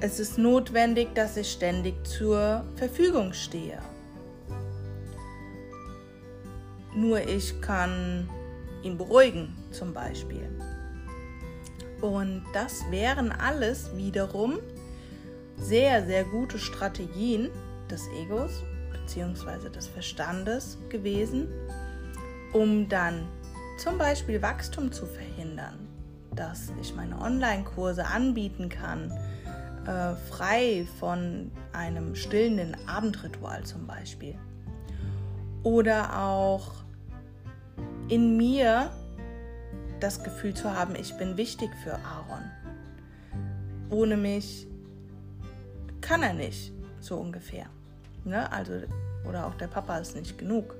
Es 0.00 0.18
ist 0.18 0.38
notwendig, 0.38 1.14
dass 1.14 1.36
ich 1.36 1.52
ständig 1.52 2.06
zur 2.06 2.64
Verfügung 2.76 3.32
stehe. 3.32 3.78
Nur 6.94 7.20
ich 7.20 7.60
kann 7.60 8.28
ihn 8.82 8.96
beruhigen 8.96 9.56
zum 9.70 9.92
Beispiel. 9.92 10.48
Und 12.00 12.44
das 12.54 12.90
wären 12.90 13.30
alles 13.30 13.94
wiederum 13.94 14.58
sehr, 15.60 16.04
sehr 16.06 16.24
gute 16.24 16.58
Strategien 16.58 17.50
des 17.90 18.08
Egos 18.22 18.62
bzw. 18.92 19.68
des 19.68 19.86
Verstandes 19.86 20.78
gewesen, 20.88 21.48
um 22.52 22.88
dann 22.88 23.28
zum 23.78 23.98
Beispiel 23.98 24.42
Wachstum 24.42 24.90
zu 24.90 25.06
verhindern, 25.06 25.88
dass 26.34 26.72
ich 26.80 26.94
meine 26.94 27.20
Online-Kurse 27.20 28.06
anbieten 28.06 28.68
kann, 28.68 29.12
äh, 29.86 30.14
frei 30.30 30.86
von 30.98 31.50
einem 31.72 32.14
stillenden 32.14 32.76
Abendritual 32.88 33.64
zum 33.64 33.86
Beispiel. 33.86 34.36
Oder 35.62 36.18
auch 36.18 36.72
in 38.08 38.36
mir 38.36 38.90
das 40.00 40.24
Gefühl 40.24 40.54
zu 40.54 40.74
haben, 40.74 40.94
ich 40.94 41.16
bin 41.16 41.36
wichtig 41.36 41.70
für 41.84 41.94
Aaron. 41.94 42.50
Ohne 43.90 44.16
mich 44.16 44.66
kann 46.10 46.24
er 46.24 46.32
nicht, 46.32 46.72
so 46.98 47.18
ungefähr. 47.18 47.66
Ne? 48.24 48.50
Also, 48.50 48.72
oder 49.28 49.46
auch 49.46 49.54
der 49.54 49.68
Papa 49.68 49.96
ist 49.98 50.16
nicht 50.16 50.36
genug. 50.38 50.74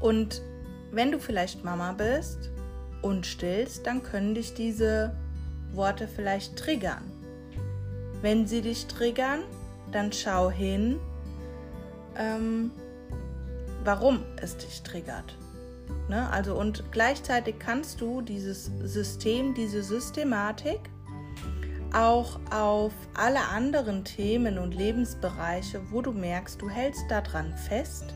Und 0.00 0.40
wenn 0.90 1.12
du 1.12 1.18
vielleicht 1.18 1.64
Mama 1.64 1.92
bist 1.92 2.48
und 3.02 3.26
stillst, 3.26 3.86
dann 3.86 4.02
können 4.02 4.34
dich 4.34 4.54
diese 4.54 5.14
Worte 5.74 6.08
vielleicht 6.08 6.56
triggern. 6.56 7.02
Wenn 8.22 8.46
sie 8.46 8.62
dich 8.62 8.86
triggern, 8.86 9.40
dann 9.92 10.14
schau 10.14 10.50
hin, 10.50 10.98
ähm, 12.16 12.70
warum 13.84 14.22
es 14.40 14.56
dich 14.56 14.82
triggert. 14.82 15.36
Ne? 16.08 16.26
Also 16.30 16.58
und 16.58 16.84
gleichzeitig 16.90 17.56
kannst 17.58 18.00
du 18.00 18.22
dieses 18.22 18.70
System, 18.82 19.52
diese 19.52 19.82
Systematik 19.82 20.80
auch 21.94 22.38
auf 22.50 22.92
alle 23.14 23.40
anderen 23.48 24.04
Themen 24.04 24.58
und 24.58 24.74
Lebensbereiche, 24.74 25.80
wo 25.90 26.02
du 26.02 26.12
merkst, 26.12 26.60
du 26.60 26.68
hältst 26.68 27.04
daran 27.10 27.52
fest, 27.54 28.14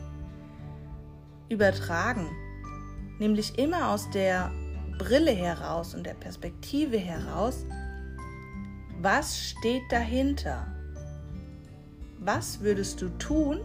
übertragen 1.49 2.29
nämlich 3.19 3.57
immer 3.57 3.89
aus 3.89 4.09
der 4.09 4.51
Brille 4.97 5.31
heraus 5.31 5.95
und 5.95 6.05
der 6.05 6.13
Perspektive 6.13 6.97
heraus, 6.97 7.65
was 9.01 9.39
steht 9.39 9.83
dahinter? 9.89 10.67
Was 12.19 12.61
würdest 12.61 13.01
du 13.01 13.09
tun, 13.17 13.61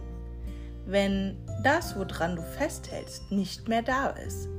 wenn 0.85 1.37
das, 1.63 1.97
woran 1.97 2.35
du 2.35 2.41
festhältst, 2.41 3.31
nicht 3.31 3.67
mehr 3.67 3.81
da 3.81 4.09
ist? 4.09 4.49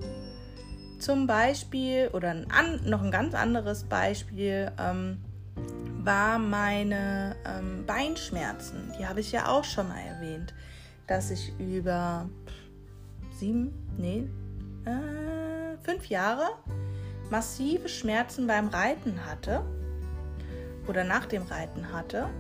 Zum 0.98 1.26
Beispiel, 1.26 2.08
oder 2.12 2.30
ein, 2.30 2.80
noch 2.84 3.02
ein 3.02 3.10
ganz 3.10 3.34
anderes 3.34 3.84
Beispiel, 3.84 4.70
ähm, 4.78 5.18
war 6.04 6.38
meine 6.38 7.34
ähm, 7.46 7.86
Beinschmerzen. 7.86 8.92
Die 8.98 9.06
habe 9.06 9.20
ich 9.20 9.32
ja 9.32 9.48
auch 9.48 9.64
schon 9.64 9.88
mal 9.88 10.00
erwähnt, 10.00 10.52
dass 11.06 11.30
ich 11.30 11.58
über 11.58 12.28
sieben, 13.38 13.72
nee, 13.96 14.28
äh, 14.84 15.78
fünf 15.82 16.04
Jahre 16.06 16.50
massive 17.30 17.88
Schmerzen 17.88 18.46
beim 18.46 18.68
Reiten 18.68 19.24
hatte 19.26 19.64
oder 20.86 21.02
nach 21.04 21.24
dem 21.26 21.42
Reiten 21.42 21.92
hatte, 21.92 22.30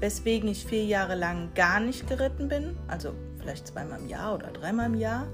weswegen 0.00 0.48
ich 0.48 0.64
vier 0.66 0.84
Jahre 0.84 1.14
lang 1.14 1.52
gar 1.54 1.78
nicht 1.80 2.08
geritten 2.08 2.48
bin, 2.48 2.76
also 2.88 3.12
vielleicht 3.38 3.68
zweimal 3.68 4.00
im 4.00 4.08
Jahr 4.08 4.34
oder 4.34 4.48
dreimal 4.48 4.86
im 4.86 4.94
Jahr. 4.94 5.28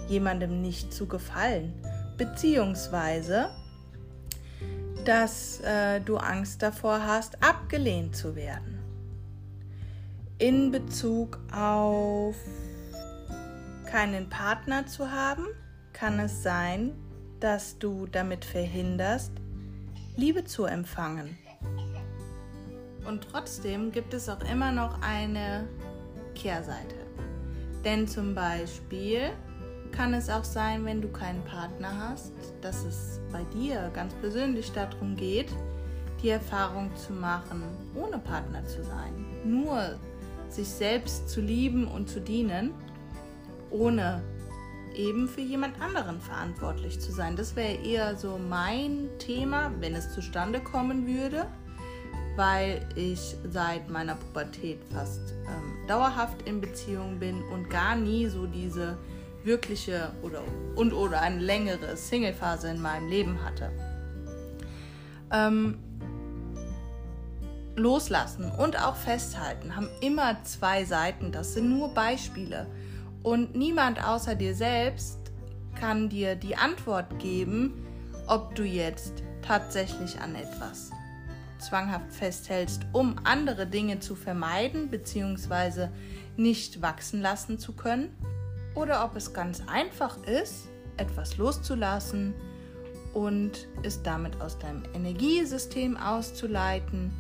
jemandem 0.08 0.62
nicht 0.62 0.94
zu 0.94 1.08
gefallen 1.08 1.74
beziehungsweise 2.18 3.50
dass 5.06 5.62
äh, 5.62 6.02
du 6.02 6.18
Angst 6.18 6.62
davor 6.62 7.06
hast, 7.06 7.42
abgelehnt 7.42 8.14
zu 8.14 8.36
werden. 8.36 8.80
In 10.38 10.72
Bezug 10.72 11.40
auf 11.54 12.36
keinen 13.90 14.30
Partner 14.30 14.86
zu 14.86 15.10
haben, 15.10 15.46
kann 15.94 16.20
es 16.20 16.44
sein, 16.44 16.92
dass 17.40 17.80
du 17.80 18.06
damit 18.06 18.44
verhinderst, 18.44 19.32
Liebe 20.18 20.44
zu 20.44 20.66
empfangen. 20.66 21.38
Und 23.08 23.26
trotzdem 23.32 23.92
gibt 23.94 24.14
es 24.14 24.28
auch 24.28 24.42
immer 24.52 24.74
noch 24.74 25.02
eine 25.02 25.66
Kehrseite. 26.36 26.96
Denn 27.86 28.06
zum 28.06 28.36
Beispiel 28.36 29.32
kann 29.94 30.14
es 30.14 30.30
auch 30.30 30.44
sein, 30.44 30.84
wenn 30.84 31.02
du 31.02 31.08
keinen 31.08 31.42
Partner 31.46 32.10
hast, 32.10 32.34
dass 32.60 32.84
es 32.84 33.22
bei 33.32 33.44
dir 33.46 33.90
ganz 33.94 34.14
persönlich 34.16 34.74
darum 34.74 35.16
geht, 35.16 35.48
die 36.22 36.30
Erfahrung 36.30 36.94
zu 36.98 37.14
machen, 37.14 37.64
ohne 37.96 38.20
Partner 38.20 38.66
zu 38.66 38.84
sein. 38.84 39.26
Nur 39.46 39.98
sich 40.50 40.68
selbst 40.68 41.30
zu 41.30 41.40
lieben 41.40 41.88
und 41.88 42.10
zu 42.10 42.20
dienen, 42.20 42.74
ohne 43.70 44.22
eben 44.94 45.30
für 45.30 45.42
jemand 45.42 45.80
anderen 45.80 46.20
verantwortlich 46.20 47.00
zu 47.00 47.14
sein. 47.14 47.38
Das 47.38 47.56
wäre 47.56 47.76
eher 47.76 48.18
so 48.18 48.38
mein 48.38 49.08
Thema, 49.18 49.72
wenn 49.80 49.96
es 49.96 50.14
zustande 50.14 50.60
kommen 50.60 51.08
würde, 51.08 51.48
weil 52.38 52.88
ich 52.96 53.36
seit 53.50 53.90
meiner 53.90 54.16
Pubertät 54.16 54.80
fast 54.94 55.34
ähm, 55.48 55.88
dauerhaft 55.88 56.44
in 56.44 56.62
Beziehung 56.62 57.20
bin 57.20 57.42
und 57.52 57.70
gar 57.70 57.96
nie 57.96 58.28
so 58.28 58.46
diese 58.46 58.98
wirkliche 59.44 60.12
oder 60.22 60.44
und 60.76 60.94
oder 60.94 61.22
eine 61.22 61.40
längere 61.40 61.98
Single-Phase 61.98 62.70
in 62.70 62.82
meinem 62.82 63.10
Leben 63.10 63.44
hatte. 63.44 63.72
Ähm, 65.32 65.80
loslassen 67.76 68.52
und 68.52 68.80
auch 68.82 68.96
festhalten 68.96 69.76
haben 69.76 69.90
immer 70.02 70.44
zwei 70.44 70.86
Seiten. 70.86 71.32
Das 71.32 71.56
sind 71.56 71.70
nur 71.70 71.90
Beispiele. 71.90 72.68
Und 73.24 73.56
niemand 73.56 74.04
außer 74.04 74.36
dir 74.36 74.56
selbst 74.56 75.20
kann 75.80 76.10
dir 76.10 76.36
die 76.36 76.56
Antwort 76.56 77.20
geben, 77.20 77.86
ob 78.28 78.56
du 78.56 78.64
jetzt 78.64 79.24
tatsächlich 79.42 80.20
an 80.20 80.36
etwas 80.36 80.92
zwanghaft 81.60 82.12
festhältst, 82.12 82.86
um 82.94 83.16
andere 83.24 83.68
Dinge 83.68 84.00
zu 84.00 84.16
vermeiden 84.16 84.90
bzw. 84.90 85.90
nicht 86.36 86.82
wachsen 86.82 87.22
lassen 87.22 87.60
zu 87.60 87.74
können 87.74 88.16
oder 88.76 89.04
ob 89.04 89.16
es 89.16 89.34
ganz 89.34 89.62
einfach 89.68 90.18
ist, 90.24 90.68
etwas 90.98 91.38
loszulassen 91.38 92.34
und 93.14 93.68
es 93.84 94.04
damit 94.04 94.40
aus 94.42 94.60
deinem 94.60 94.84
Energiesystem 94.94 95.98
auszuleiten 95.98 97.12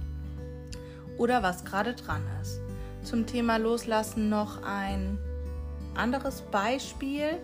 oder 1.17 1.41
was 1.41 1.65
gerade 1.65 1.93
dran 1.93 2.21
ist. 2.41 2.59
Zum 3.03 3.25
Thema 3.25 3.57
Loslassen 3.57 4.29
noch 4.29 4.61
ein 4.63 5.17
anderes 5.95 6.41
Beispiel, 6.51 7.37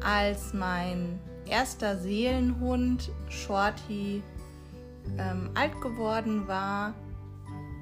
als 0.00 0.52
mein 0.52 1.18
erster 1.46 1.98
Seelenhund 1.98 3.10
Shorty 3.28 4.22
ähm, 5.18 5.50
alt 5.54 5.80
geworden 5.80 6.46
war, 6.48 6.94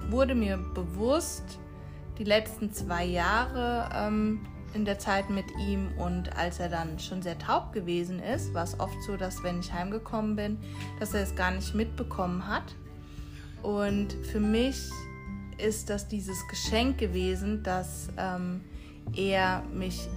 wurde 0.08 0.34
mir 0.34 0.56
bewusst, 0.56 1.58
die 2.18 2.24
letzten 2.24 2.72
zwei 2.72 3.04
Jahre 3.04 3.88
ähm, 3.94 4.40
in 4.74 4.84
der 4.84 4.98
Zeit 4.98 5.30
mit 5.30 5.46
ihm 5.58 5.88
und 5.98 6.36
als 6.36 6.60
er 6.60 6.68
dann 6.68 6.98
schon 6.98 7.22
sehr 7.22 7.38
taub 7.38 7.72
gewesen 7.72 8.20
ist, 8.20 8.54
war 8.54 8.64
es 8.64 8.78
oft 8.78 9.02
so, 9.02 9.16
dass 9.16 9.42
wenn 9.42 9.60
ich 9.60 9.72
heimgekommen 9.72 10.36
bin, 10.36 10.58
dass 11.00 11.14
er 11.14 11.22
es 11.22 11.34
gar 11.34 11.50
nicht 11.50 11.74
mitbekommen 11.74 12.46
hat. 12.46 12.74
Und 13.62 14.12
für 14.30 14.40
mich 14.40 14.90
ist 15.58 15.90
das 15.90 16.08
dieses 16.08 16.46
Geschenk 16.48 16.98
gewesen, 16.98 17.62
dass 17.62 18.08
ähm, 18.16 18.60
er 19.14 19.62
mich 19.74 20.08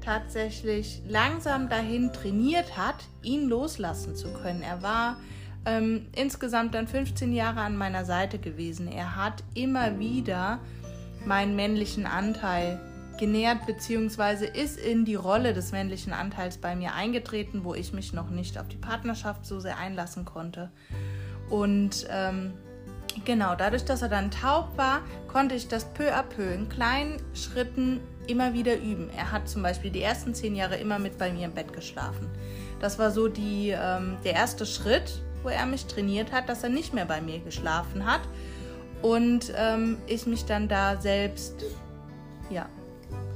tatsächlich 0.00 1.02
langsam 1.06 1.68
dahin 1.68 2.12
trainiert 2.12 2.76
hat, 2.76 2.96
ihn 3.22 3.48
loslassen 3.48 4.16
zu 4.16 4.32
können. 4.32 4.62
Er 4.62 4.82
war 4.82 5.16
ähm, 5.64 6.06
insgesamt 6.14 6.74
dann 6.74 6.86
15 6.86 7.32
Jahre 7.32 7.60
an 7.60 7.76
meiner 7.76 8.04
Seite 8.04 8.38
gewesen. 8.38 8.88
Er 8.88 9.16
hat 9.16 9.42
immer 9.54 9.98
wieder 9.98 10.60
meinen 11.24 11.56
männlichen 11.56 12.06
Anteil 12.06 12.80
genährt 13.18 13.66
bzw. 13.66 14.46
ist 14.46 14.78
in 14.78 15.04
die 15.04 15.16
Rolle 15.16 15.52
des 15.52 15.72
männlichen 15.72 16.12
Anteils 16.12 16.56
bei 16.56 16.74
mir 16.74 16.94
eingetreten, 16.94 17.64
wo 17.64 17.74
ich 17.74 17.92
mich 17.92 18.12
noch 18.12 18.30
nicht 18.30 18.58
auf 18.58 18.68
die 18.68 18.76
Partnerschaft 18.76 19.44
so 19.44 19.60
sehr 19.60 19.76
einlassen 19.76 20.24
konnte. 20.24 20.70
Und 21.50 22.06
ähm, 22.10 22.52
genau, 23.24 23.54
dadurch, 23.54 23.84
dass 23.84 24.02
er 24.02 24.08
dann 24.08 24.30
taub 24.30 24.76
war, 24.76 25.02
konnte 25.26 25.54
ich 25.54 25.68
das 25.68 25.84
peu 25.92 26.14
à 26.14 26.22
peu 26.22 26.42
in 26.42 26.68
kleinen 26.68 27.20
Schritten 27.34 28.00
immer 28.26 28.54
wieder 28.54 28.76
üben. 28.76 29.10
Er 29.16 29.32
hat 29.32 29.48
zum 29.48 29.62
Beispiel 29.62 29.90
die 29.90 30.02
ersten 30.02 30.34
zehn 30.34 30.54
Jahre 30.54 30.76
immer 30.76 30.98
mit 30.98 31.18
bei 31.18 31.32
mir 31.32 31.46
im 31.46 31.52
Bett 31.52 31.72
geschlafen. 31.72 32.28
Das 32.80 32.98
war 32.98 33.10
so 33.10 33.28
die, 33.28 33.70
ähm, 33.70 34.16
der 34.24 34.34
erste 34.34 34.64
Schritt, 34.66 35.22
wo 35.42 35.48
er 35.48 35.66
mich 35.66 35.86
trainiert 35.86 36.32
hat, 36.32 36.48
dass 36.48 36.62
er 36.62 36.70
nicht 36.70 36.94
mehr 36.94 37.06
bei 37.06 37.20
mir 37.20 37.38
geschlafen 37.40 38.06
hat 38.06 38.22
und 39.02 39.52
ähm, 39.56 39.98
ich 40.06 40.26
mich 40.26 40.44
dann 40.44 40.68
da 40.68 41.00
selbst 41.00 41.64
ja, 42.50 42.68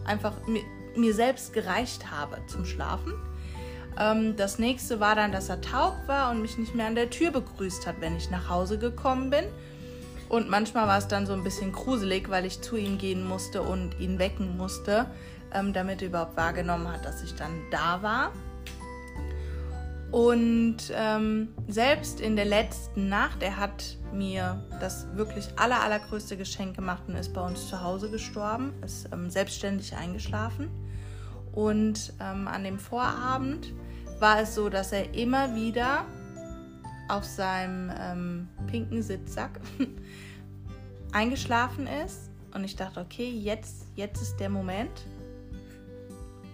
einfach 0.04 0.34
mir, 0.46 0.62
mir 0.96 1.14
selbst 1.14 1.52
gereicht 1.52 2.10
habe 2.10 2.38
zum 2.46 2.64
Schlafen. 2.64 3.14
Ähm, 3.98 4.36
das 4.36 4.58
nächste 4.58 5.00
war 5.00 5.14
dann, 5.14 5.32
dass 5.32 5.48
er 5.48 5.60
taub 5.60 5.94
war 6.06 6.30
und 6.30 6.42
mich 6.42 6.58
nicht 6.58 6.74
mehr 6.74 6.86
an 6.86 6.94
der 6.94 7.10
Tür 7.10 7.30
begrüßt 7.30 7.86
hat, 7.86 7.96
wenn 8.00 8.16
ich 8.16 8.30
nach 8.30 8.48
Hause 8.48 8.78
gekommen 8.78 9.30
bin. 9.30 9.44
Und 10.28 10.48
manchmal 10.48 10.86
war 10.86 10.98
es 10.98 11.08
dann 11.08 11.26
so 11.26 11.34
ein 11.34 11.44
bisschen 11.44 11.72
gruselig, 11.72 12.30
weil 12.30 12.46
ich 12.46 12.62
zu 12.62 12.76
ihm 12.76 12.96
gehen 12.96 13.24
musste 13.26 13.62
und 13.62 14.00
ihn 14.00 14.18
wecken 14.18 14.56
musste, 14.56 15.06
ähm, 15.52 15.72
damit 15.72 16.00
er 16.00 16.08
überhaupt 16.08 16.36
wahrgenommen 16.36 16.90
hat, 16.90 17.04
dass 17.04 17.22
ich 17.22 17.34
dann 17.34 17.50
da 17.70 18.02
war. 18.02 18.32
Und 20.12 20.92
ähm, 20.94 21.48
selbst 21.68 22.20
in 22.20 22.36
der 22.36 22.44
letzten 22.44 23.08
Nacht, 23.08 23.42
er 23.42 23.56
hat 23.56 23.96
mir 24.12 24.62
das 24.78 25.06
wirklich 25.16 25.48
aller, 25.56 25.82
allergrößte 25.82 26.36
Geschenk 26.36 26.76
gemacht 26.76 27.04
und 27.08 27.16
ist 27.16 27.32
bei 27.32 27.40
uns 27.40 27.66
zu 27.66 27.82
Hause 27.82 28.10
gestorben, 28.10 28.74
ist 28.84 29.08
ähm, 29.10 29.30
selbstständig 29.30 29.96
eingeschlafen. 29.96 30.68
Und 31.52 32.12
ähm, 32.20 32.46
an 32.46 32.62
dem 32.62 32.78
Vorabend 32.78 33.72
war 34.20 34.40
es 34.40 34.54
so, 34.54 34.68
dass 34.68 34.92
er 34.92 35.14
immer 35.14 35.54
wieder 35.54 36.04
auf 37.08 37.24
seinem 37.24 37.90
ähm, 37.98 38.48
pinken 38.66 39.02
Sitzsack 39.02 39.60
eingeschlafen 41.12 41.86
ist. 41.86 42.30
Und 42.54 42.64
ich 42.64 42.76
dachte, 42.76 43.00
okay, 43.00 43.30
jetzt, 43.30 43.86
jetzt 43.94 44.20
ist 44.20 44.36
der 44.36 44.50
Moment. 44.50 45.06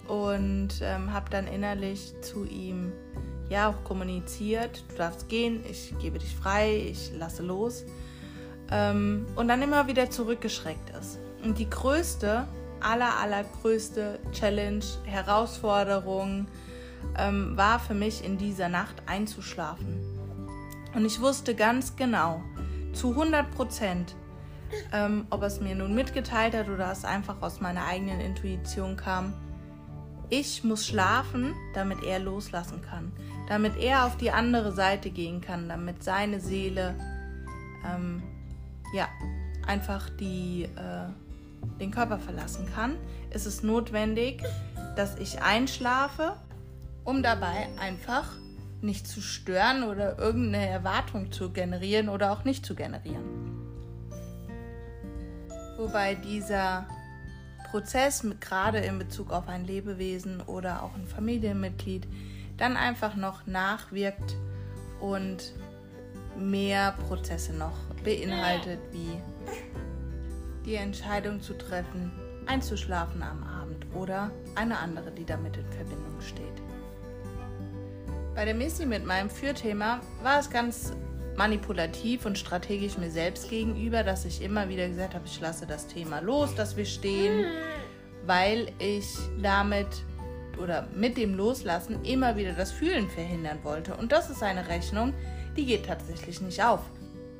Und 0.06 0.80
ähm, 0.80 1.12
habe 1.12 1.28
dann 1.30 1.48
innerlich 1.48 2.14
zu 2.22 2.44
ihm 2.44 2.92
ja 3.48 3.68
auch 3.68 3.84
kommuniziert, 3.84 4.84
du 4.88 4.96
darfst 4.96 5.28
gehen, 5.28 5.64
ich 5.70 5.94
gebe 5.98 6.18
dich 6.18 6.34
frei, 6.34 6.88
ich 6.90 7.12
lasse 7.18 7.42
los. 7.42 7.84
Ähm, 8.70 9.26
und 9.36 9.48
dann 9.48 9.62
immer 9.62 9.86
wieder 9.86 10.10
zurückgeschreckt 10.10 10.90
ist. 10.98 11.18
Und 11.42 11.58
die 11.58 11.70
größte, 11.70 12.46
aller, 12.80 13.18
allergrößte 13.18 14.18
Challenge, 14.32 14.84
Herausforderung 15.04 16.46
ähm, 17.16 17.56
war 17.56 17.80
für 17.80 17.94
mich 17.94 18.24
in 18.24 18.36
dieser 18.36 18.68
Nacht 18.68 18.96
einzuschlafen. 19.06 20.00
Und 20.94 21.04
ich 21.04 21.20
wusste 21.20 21.54
ganz 21.54 21.96
genau, 21.96 22.42
zu 22.92 23.10
100 23.10 23.50
Prozent, 23.52 24.14
ähm, 24.92 25.26
ob 25.30 25.42
es 25.42 25.60
mir 25.60 25.74
nun 25.74 25.94
mitgeteilt 25.94 26.54
hat 26.54 26.68
oder 26.68 26.90
es 26.90 27.04
einfach 27.04 27.40
aus 27.40 27.60
meiner 27.60 27.86
eigenen 27.86 28.20
Intuition 28.20 28.96
kam, 28.96 29.34
ich 30.30 30.64
muss 30.64 30.86
schlafen, 30.86 31.54
damit 31.74 32.02
er 32.02 32.18
loslassen 32.18 32.82
kann, 32.82 33.12
damit 33.48 33.76
er 33.76 34.06
auf 34.06 34.16
die 34.16 34.30
andere 34.30 34.72
Seite 34.72 35.10
gehen 35.10 35.40
kann, 35.40 35.68
damit 35.68 36.02
seine 36.02 36.40
Seele 36.40 36.94
ähm, 37.86 38.22
ja 38.92 39.08
einfach 39.66 40.08
die, 40.10 40.64
äh, 40.64 41.78
den 41.80 41.90
Körper 41.90 42.18
verlassen 42.18 42.68
kann, 42.74 42.96
ist 43.30 43.46
es 43.46 43.62
notwendig, 43.62 44.42
dass 44.96 45.16
ich 45.18 45.42
einschlafe, 45.42 46.36
um 47.04 47.22
dabei 47.22 47.68
einfach 47.78 48.32
nicht 48.80 49.06
zu 49.06 49.20
stören 49.20 49.82
oder 49.84 50.18
irgendeine 50.18 50.68
Erwartung 50.68 51.32
zu 51.32 51.50
generieren 51.50 52.08
oder 52.08 52.32
auch 52.32 52.44
nicht 52.44 52.64
zu 52.64 52.74
generieren. 52.74 53.48
Wobei 55.76 56.14
dieser 56.16 56.86
Prozess 57.70 58.24
gerade 58.40 58.78
in 58.78 58.98
Bezug 58.98 59.30
auf 59.30 59.48
ein 59.48 59.64
Lebewesen 59.64 60.40
oder 60.42 60.82
auch 60.82 60.94
ein 60.94 61.06
Familienmitglied 61.06 62.06
dann 62.56 62.76
einfach 62.76 63.14
noch 63.14 63.46
nachwirkt 63.46 64.36
und 65.00 65.54
mehr 66.36 66.92
Prozesse 67.08 67.52
noch 67.52 67.76
beinhaltet, 68.04 68.80
wie 68.92 69.20
die 70.64 70.74
Entscheidung 70.74 71.40
zu 71.40 71.56
treffen, 71.56 72.12
einzuschlafen 72.46 73.22
am 73.22 73.42
Abend 73.44 73.86
oder 73.94 74.30
eine 74.54 74.78
andere, 74.78 75.10
die 75.10 75.24
damit 75.24 75.56
in 75.56 75.66
Verbindung 75.72 76.20
steht. 76.20 76.44
Bei 78.34 78.44
der 78.44 78.54
Missy 78.54 78.86
mit 78.86 79.04
meinem 79.04 79.30
Fürthema 79.30 80.00
war 80.22 80.38
es 80.38 80.50
ganz 80.50 80.92
manipulativ 81.38 82.26
und 82.26 82.36
strategisch 82.36 82.98
mir 82.98 83.10
selbst 83.10 83.48
gegenüber, 83.48 84.02
dass 84.02 84.24
ich 84.24 84.42
immer 84.42 84.68
wieder 84.68 84.88
gesagt 84.88 85.14
habe, 85.14 85.24
ich 85.24 85.40
lasse 85.40 85.66
das 85.66 85.86
Thema 85.86 86.18
los, 86.20 86.52
dass 86.56 86.76
wir 86.76 86.84
stehen, 86.84 87.46
weil 88.26 88.72
ich 88.80 89.06
damit 89.40 89.86
oder 90.60 90.88
mit 90.92 91.16
dem 91.16 91.36
Loslassen 91.36 92.04
immer 92.04 92.36
wieder 92.36 92.52
das 92.52 92.72
Fühlen 92.72 93.08
verhindern 93.08 93.60
wollte. 93.62 93.94
Und 93.94 94.10
das 94.10 94.28
ist 94.30 94.42
eine 94.42 94.66
Rechnung, 94.66 95.14
die 95.56 95.64
geht 95.64 95.86
tatsächlich 95.86 96.40
nicht 96.40 96.62
auf. 96.62 96.80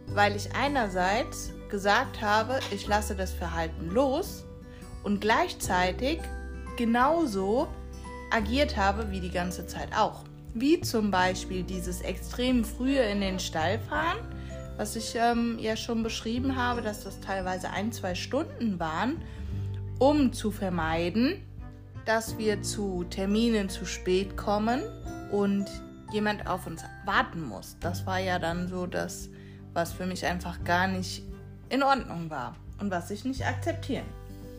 Weil 0.06 0.36
ich 0.36 0.54
einerseits 0.54 1.52
gesagt 1.68 2.22
habe, 2.22 2.60
ich 2.70 2.86
lasse 2.86 3.16
das 3.16 3.32
Verhalten 3.32 3.90
los 3.90 4.44
und 5.02 5.20
gleichzeitig 5.20 6.20
genauso 6.76 7.66
agiert 8.30 8.76
habe 8.76 9.10
wie 9.10 9.20
die 9.20 9.32
ganze 9.32 9.66
Zeit 9.66 9.88
auch. 9.96 10.22
Wie 10.60 10.80
zum 10.80 11.12
Beispiel 11.12 11.62
dieses 11.62 12.00
extrem 12.00 12.64
frühe 12.64 13.02
in 13.02 13.20
den 13.20 13.38
Stall 13.38 13.78
fahren, 13.78 14.18
was 14.76 14.96
ich 14.96 15.14
ähm, 15.14 15.56
ja 15.60 15.76
schon 15.76 16.02
beschrieben 16.02 16.56
habe, 16.56 16.82
dass 16.82 17.04
das 17.04 17.20
teilweise 17.20 17.70
ein, 17.70 17.92
zwei 17.92 18.16
Stunden 18.16 18.80
waren, 18.80 19.22
um 20.00 20.32
zu 20.32 20.50
vermeiden, 20.50 21.44
dass 22.06 22.38
wir 22.38 22.62
zu 22.62 23.04
Terminen 23.08 23.68
zu 23.68 23.84
spät 23.84 24.36
kommen 24.36 24.82
und 25.30 25.66
jemand 26.10 26.48
auf 26.48 26.66
uns 26.66 26.82
warten 27.04 27.42
muss. 27.42 27.76
Das 27.78 28.04
war 28.04 28.18
ja 28.18 28.40
dann 28.40 28.66
so 28.66 28.86
das, 28.86 29.28
was 29.74 29.92
für 29.92 30.06
mich 30.06 30.26
einfach 30.26 30.64
gar 30.64 30.88
nicht 30.88 31.22
in 31.68 31.84
Ordnung 31.84 32.30
war 32.30 32.56
und 32.80 32.90
was 32.90 33.12
ich 33.12 33.24
nicht 33.24 33.46
akzeptieren 33.46 34.06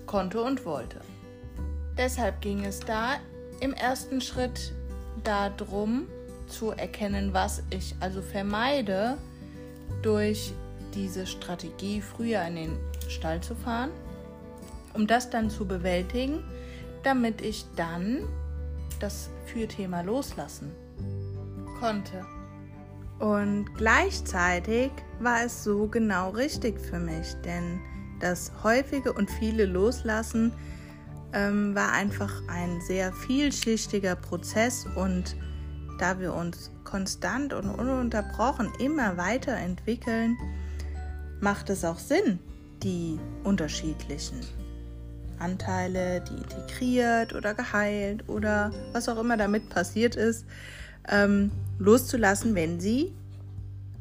konnte 0.05 0.41
und 0.41 0.63
wollte. 0.63 1.01
Deshalb 1.97 2.39
ging 2.39 2.63
es 2.63 2.79
da 2.79 3.17
im 3.59 3.73
ersten 3.73 4.21
Schritt 4.21 4.73
darum 5.23 6.07
zu 6.47 6.71
erkennen, 6.71 7.33
was 7.33 7.63
ich 7.69 7.95
also 7.99 8.21
vermeide 8.21 9.17
durch 10.01 10.53
diese 10.93 11.27
Strategie, 11.27 12.01
früher 12.01 12.41
in 12.43 12.55
den 12.55 12.77
Stall 13.07 13.41
zu 13.41 13.55
fahren, 13.55 13.91
um 14.93 15.07
das 15.07 15.29
dann 15.29 15.49
zu 15.49 15.65
bewältigen, 15.65 16.43
damit 17.03 17.41
ich 17.41 17.65
dann 17.75 18.23
das 18.99 19.29
Fürthema 19.45 20.01
loslassen 20.01 20.71
konnte. 21.79 22.25
Und 23.19 23.73
gleichzeitig 23.75 24.91
war 25.19 25.43
es 25.43 25.63
so 25.63 25.87
genau 25.87 26.29
richtig 26.29 26.79
für 26.79 26.99
mich, 26.99 27.35
denn 27.45 27.79
das 28.19 28.51
häufige 28.63 29.13
und 29.13 29.29
viele 29.29 29.65
Loslassen 29.65 30.53
ähm, 31.33 31.75
war 31.75 31.91
einfach 31.91 32.41
ein 32.47 32.81
sehr 32.81 33.13
vielschichtiger 33.13 34.15
Prozess 34.15 34.85
und 34.95 35.35
da 35.99 36.19
wir 36.19 36.33
uns 36.33 36.71
konstant 36.83 37.53
und 37.53 37.69
ununterbrochen 37.69 38.71
immer 38.79 39.17
weiterentwickeln, 39.17 40.37
macht 41.41 41.69
es 41.69 41.85
auch 41.85 41.99
Sinn, 41.99 42.39
die 42.83 43.19
unterschiedlichen 43.43 44.39
Anteile, 45.39 46.21
die 46.21 46.35
integriert 46.35 47.33
oder 47.33 47.53
geheilt 47.53 48.27
oder 48.27 48.71
was 48.91 49.07
auch 49.07 49.19
immer 49.19 49.37
damit 49.37 49.69
passiert 49.69 50.15
ist, 50.15 50.45
ähm, 51.07 51.51
loszulassen, 51.77 52.55
wenn 52.55 52.79
sie 52.79 53.13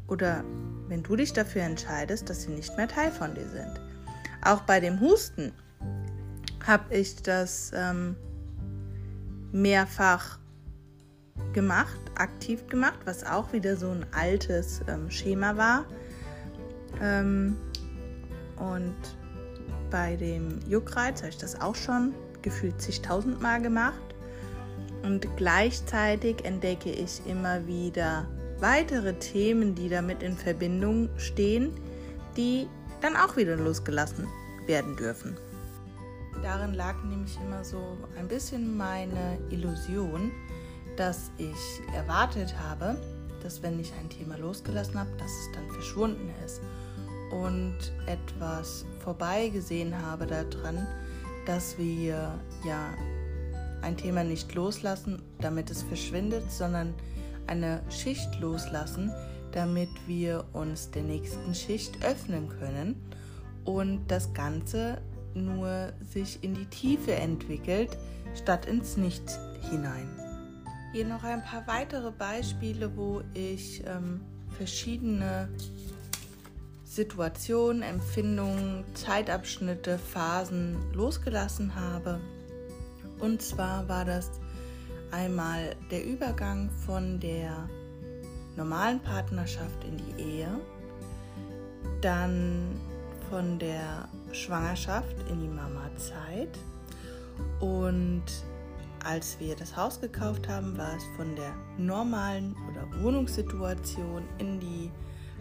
oder 0.09 0.45
wenn 0.89 1.03
du 1.03 1.17
dich 1.17 1.33
dafür 1.33 1.63
entscheidest, 1.63 2.31
dass 2.31 2.43
sie 2.43 2.53
nicht 2.53 2.77
mehr 2.77 2.89
Teil 2.89 3.11
von 3.11 3.35
dir 3.35 3.49
sind. 3.49 3.81
Auch 4.43 4.63
bei 4.63 4.81
dem 4.81 5.01
Husten 5.01 5.53
habe 6.69 6.95
ich 6.95 7.17
das 7.23 7.73
ähm, 7.75 8.15
mehrfach 9.53 10.39
gemacht, 11.55 11.99
aktiv 12.17 12.67
gemacht, 12.67 12.99
was 13.07 13.25
auch 13.25 13.53
wieder 13.55 13.77
so 13.77 13.91
ein 13.91 14.05
altes 14.13 14.83
ähm, 14.87 15.11
Schema 15.11 15.57
war. 15.57 15.87
Ähm, 17.01 17.57
und 18.57 18.97
bei 19.91 20.17
dem 20.17 20.61
Juckreiz 20.69 21.21
habe 21.21 21.31
ich 21.31 21.39
das 21.39 21.59
auch 21.59 21.75
schon 21.75 22.13
gefühlt 22.43 22.81
zigtausend 22.83 23.41
Mal 23.41 23.63
gemacht. 23.63 24.15
Und 25.03 25.27
gleichzeitig 25.37 26.45
entdecke 26.45 26.91
ich 26.91 27.23
immer 27.27 27.67
wieder 27.67 28.29
weitere 28.59 29.15
Themen, 29.15 29.75
die 29.75 29.89
damit 29.89 30.23
in 30.23 30.37
Verbindung 30.37 31.09
stehen, 31.17 31.73
die 32.37 32.67
dann 33.01 33.17
auch 33.17 33.37
wieder 33.37 33.57
losgelassen 33.57 34.27
werden 34.67 34.97
dürfen. 34.97 35.37
Darin 36.43 36.75
lag 36.75 37.03
nämlich 37.05 37.37
immer 37.41 37.65
so 37.65 37.97
ein 38.19 38.29
bisschen 38.29 38.77
meine 38.77 39.39
Illusion, 39.51 40.31
dass 40.97 41.31
ich 41.39 41.95
erwartet 41.95 42.55
habe, 42.59 42.97
dass 43.43 43.63
wenn 43.63 43.79
ich 43.79 43.93
ein 44.01 44.09
Thema 44.09 44.37
losgelassen 44.37 44.99
habe, 44.99 45.11
dass 45.19 45.31
es 45.31 45.53
dann 45.55 45.69
verschwunden 45.71 46.31
ist 46.45 46.61
und 47.31 47.77
etwas 48.07 48.85
vorbeigesehen 49.01 49.97
habe 50.01 50.27
daran, 50.27 50.87
dass 51.47 51.79
wir 51.79 52.35
ja 52.67 52.95
ein 53.83 53.97
Thema 53.97 54.25
nicht 54.25 54.55
loslassen, 54.55 55.23
damit 55.41 55.71
es 55.71 55.83
verschwindet, 55.83 56.51
sondern 56.51 56.95
eine 57.47 57.81
Schicht 57.91 58.41
loslassen, 58.41 59.13
damit 59.53 59.89
wir 60.07 60.45
uns 60.53 60.91
der 60.91 61.03
nächsten 61.03 61.55
Schicht 61.55 62.05
öffnen 62.05 62.49
können 62.49 62.97
und 63.65 64.07
das 64.09 64.33
Ganze 64.35 64.99
nur 65.45 65.93
sich 66.13 66.43
in 66.43 66.55
die 66.55 66.67
Tiefe 66.67 67.15
entwickelt, 67.15 67.97
statt 68.35 68.67
ins 68.67 68.97
Nichts 68.97 69.39
hinein. 69.71 70.09
Hier 70.93 71.07
noch 71.07 71.25
ein 71.25 71.43
paar 71.43 71.67
weitere 71.67 72.11
Beispiele, 72.11 72.97
wo 72.97 73.23
ich 73.35 73.83
ähm, 73.87 74.21
verschiedene 74.57 75.49
Situationen, 76.85 77.83
Empfindungen, 77.83 78.85
Zeitabschnitte, 78.95 79.99
Phasen 79.99 80.77
losgelassen 80.95 81.75
habe. 81.75 82.21
Und 83.21 83.43
zwar 83.43 83.89
war 83.89 84.05
das 84.05 84.31
einmal 85.11 85.77
der 85.91 86.05
Übergang 86.05 86.71
von 86.87 87.21
der 87.21 87.69
normalen 88.57 89.01
Partnerschaft 89.01 89.85
in 89.85 89.97
die 89.99 90.23
Ehe, 90.23 90.49
dann 92.01 92.77
von 93.31 93.59
der 93.59 94.09
Schwangerschaft 94.33 95.17
in 95.31 95.41
die 95.41 95.49
Mama-Zeit 95.49 96.59
und 97.61 98.25
als 99.05 99.39
wir 99.39 99.55
das 99.57 99.77
Haus 99.77 100.01
gekauft 100.01 100.49
haben, 100.49 100.77
war 100.77 100.97
es 100.97 101.05
von 101.17 101.35
der 101.37 101.55
normalen 101.79 102.55
oder 102.71 103.03
Wohnungssituation 103.03 104.25
in 104.39 104.61
die 104.61 104.91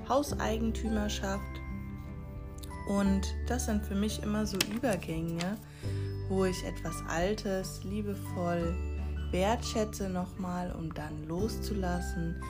Hauseigentümerschaft. 0.08 1.42
Und 2.88 3.22
das 3.48 3.66
sind 3.66 3.84
für 3.84 3.96
mich 3.96 4.22
immer 4.24 4.46
so 4.46 4.58
Übergänge, 4.74 5.58
wo 6.30 6.46
ich 6.46 6.64
etwas 6.66 7.04
Altes 7.10 7.84
liebevoll 7.84 8.76
wertschätze 9.32 10.10
nochmal, 10.10 10.72
um 10.72 10.94
dann 10.94 11.28
loszulassen 11.28 12.42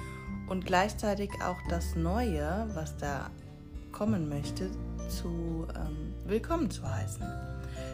und 0.47 0.65
gleichzeitig 0.65 1.32
auch 1.43 1.58
das 1.69 1.95
Neue, 1.95 2.67
was 2.73 2.95
da 2.97 3.32
kommen 3.91 4.30
möchte, 4.30 4.69
zu 5.10 5.67
ähm, 5.76 6.07
willkommen 6.30 6.70
zu 6.70 6.84
heißen. 6.84 7.26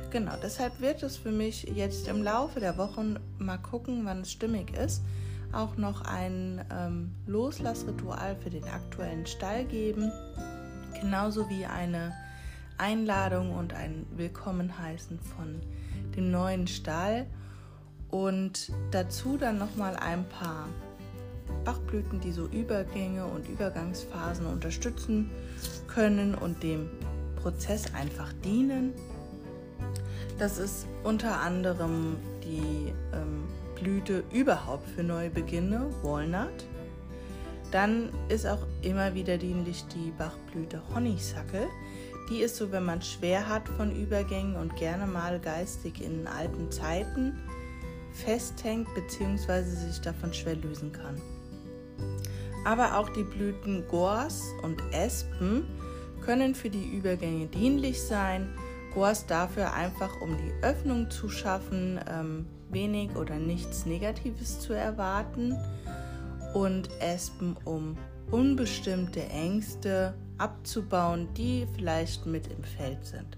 Genau, 0.09 0.33
deshalb 0.41 0.79
wird 0.81 1.03
es 1.03 1.17
für 1.17 1.31
mich 1.31 1.63
jetzt 1.63 2.07
im 2.07 2.23
Laufe 2.23 2.59
der 2.59 2.77
Wochen 2.77 3.17
mal 3.37 3.57
gucken, 3.57 4.05
wann 4.05 4.21
es 4.21 4.31
stimmig 4.31 4.75
ist, 4.75 5.03
auch 5.51 5.77
noch 5.77 6.01
ein 6.01 6.65
ähm, 6.71 7.11
Loslassritual 7.27 8.35
für 8.35 8.49
den 8.49 8.63
aktuellen 8.63 9.25
Stall 9.27 9.65
geben, 9.65 10.11
genauso 10.99 11.47
wie 11.49 11.65
eine 11.65 12.13
Einladung 12.77 13.51
und 13.55 13.73
ein 13.73 14.07
Willkommen 14.15 14.79
heißen 14.79 15.19
von 15.19 15.61
dem 16.15 16.31
neuen 16.31 16.67
Stall 16.67 17.27
und 18.09 18.71
dazu 18.91 19.37
dann 19.37 19.59
noch 19.59 19.75
mal 19.75 19.95
ein 19.95 20.27
paar 20.29 20.67
Bachblüten, 21.65 22.19
die 22.19 22.31
so 22.31 22.47
Übergänge 22.47 23.25
und 23.25 23.47
Übergangsphasen 23.47 24.47
unterstützen 24.47 25.29
können 25.87 26.33
und 26.33 26.63
dem 26.63 26.89
Prozess 27.43 27.93
einfach 27.93 28.31
dienen. 28.43 28.93
Das 30.39 30.57
ist 30.57 30.87
unter 31.03 31.41
anderem 31.41 32.15
die 32.43 32.93
ähm, 33.13 33.43
Blüte 33.75 34.23
überhaupt 34.31 34.87
für 34.89 35.03
Neubeginne, 35.03 35.89
Walnut. 36.01 36.65
Dann 37.71 38.09
ist 38.29 38.47
auch 38.47 38.65
immer 38.81 39.13
wieder 39.13 39.37
dienlich 39.37 39.83
die 39.87 40.11
Bachblüte 40.17 40.81
Honeysuckle. 40.93 41.67
Die 42.29 42.39
ist 42.39 42.55
so, 42.55 42.71
wenn 42.71 42.85
man 42.85 43.01
schwer 43.01 43.49
hat 43.49 43.67
von 43.67 43.93
Übergängen 43.93 44.55
und 44.55 44.75
gerne 44.77 45.05
mal 45.05 45.39
geistig 45.39 46.01
in 46.01 46.25
alten 46.27 46.71
Zeiten 46.71 47.37
festhängt 48.13 48.87
bzw. 48.95 49.63
sich 49.63 49.99
davon 49.99 50.33
schwer 50.33 50.55
lösen 50.55 50.93
kann. 50.93 51.21
Aber 52.65 52.97
auch 52.97 53.09
die 53.09 53.23
Blüten 53.23 53.85
Gors 53.89 54.41
und 54.61 54.81
Espen 54.93 55.65
können 56.25 56.55
für 56.55 56.69
die 56.69 56.95
Übergänge 56.95 57.47
dienlich 57.47 58.01
sein. 58.01 58.49
Gors 58.93 59.25
dafür 59.25 59.73
einfach, 59.73 60.21
um 60.21 60.37
die 60.37 60.53
Öffnung 60.63 61.09
zu 61.09 61.29
schaffen, 61.29 61.99
ähm, 62.09 62.45
wenig 62.69 63.15
oder 63.15 63.35
nichts 63.35 63.85
Negatives 63.85 64.59
zu 64.59 64.73
erwarten. 64.73 65.55
Und 66.53 66.89
Espen, 66.99 67.57
um 67.65 67.97
unbestimmte 68.29 69.23
Ängste 69.29 70.13
abzubauen, 70.37 71.27
die 71.35 71.67
vielleicht 71.75 72.25
mit 72.25 72.47
im 72.47 72.63
Feld 72.63 73.05
sind. 73.05 73.37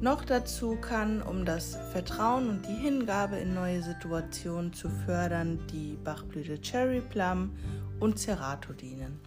Noch 0.00 0.24
dazu 0.24 0.76
kann, 0.76 1.22
um 1.22 1.44
das 1.44 1.76
Vertrauen 1.92 2.50
und 2.50 2.66
die 2.66 2.74
Hingabe 2.74 3.36
in 3.36 3.54
neue 3.54 3.82
Situationen 3.82 4.72
zu 4.72 4.90
fördern, 4.90 5.58
die 5.72 5.96
Bachblüte 6.04 6.60
Cherry 6.60 7.00
Plum 7.00 7.50
und 7.98 8.18
Cerato 8.18 8.72
dienen. 8.72 9.18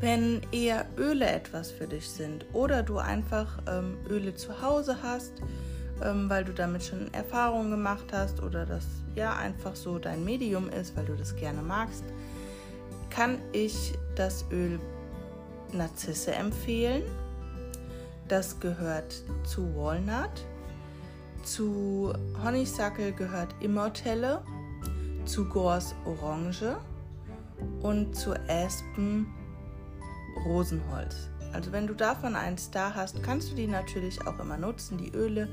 Wenn 0.00 0.40
eher 0.52 0.86
Öle 0.96 1.26
etwas 1.26 1.70
für 1.70 1.86
dich 1.86 2.08
sind 2.08 2.46
oder 2.52 2.82
du 2.82 2.98
einfach 2.98 3.58
ähm, 3.68 3.98
Öle 4.08 4.34
zu 4.34 4.62
Hause 4.62 4.96
hast, 5.02 5.32
ähm, 6.02 6.30
weil 6.30 6.44
du 6.44 6.52
damit 6.52 6.82
schon 6.82 7.12
Erfahrungen 7.12 7.70
gemacht 7.70 8.06
hast 8.12 8.42
oder 8.42 8.64
das 8.64 8.86
ja 9.14 9.36
einfach 9.36 9.76
so 9.76 9.98
dein 9.98 10.24
Medium 10.24 10.70
ist, 10.70 10.96
weil 10.96 11.04
du 11.04 11.14
das 11.14 11.36
gerne 11.36 11.62
magst, 11.62 12.04
kann 13.10 13.38
ich 13.52 13.94
das 14.14 14.44
Öl 14.50 14.78
Narzisse 15.72 16.32
empfehlen. 16.32 17.02
Das 18.28 18.58
gehört 18.60 19.22
zu 19.44 19.74
Walnut. 19.76 20.46
Zu 21.42 22.12
Honeysuckle 22.42 23.12
gehört 23.12 23.54
Immortelle. 23.60 24.42
Zu 25.24 25.48
Gors 25.48 25.94
Orange. 26.04 26.76
Und 27.82 28.16
zu 28.16 28.34
Aspen 28.48 29.26
Rosenholz. 30.44 31.30
Also 31.52 31.72
wenn 31.72 31.86
du 31.86 31.94
davon 31.94 32.36
eins 32.36 32.70
da 32.70 32.94
hast, 32.94 33.22
kannst 33.22 33.50
du 33.50 33.54
die 33.54 33.66
natürlich 33.66 34.26
auch 34.26 34.38
immer 34.38 34.56
nutzen. 34.56 34.98
Die 34.98 35.10
Öle 35.12 35.48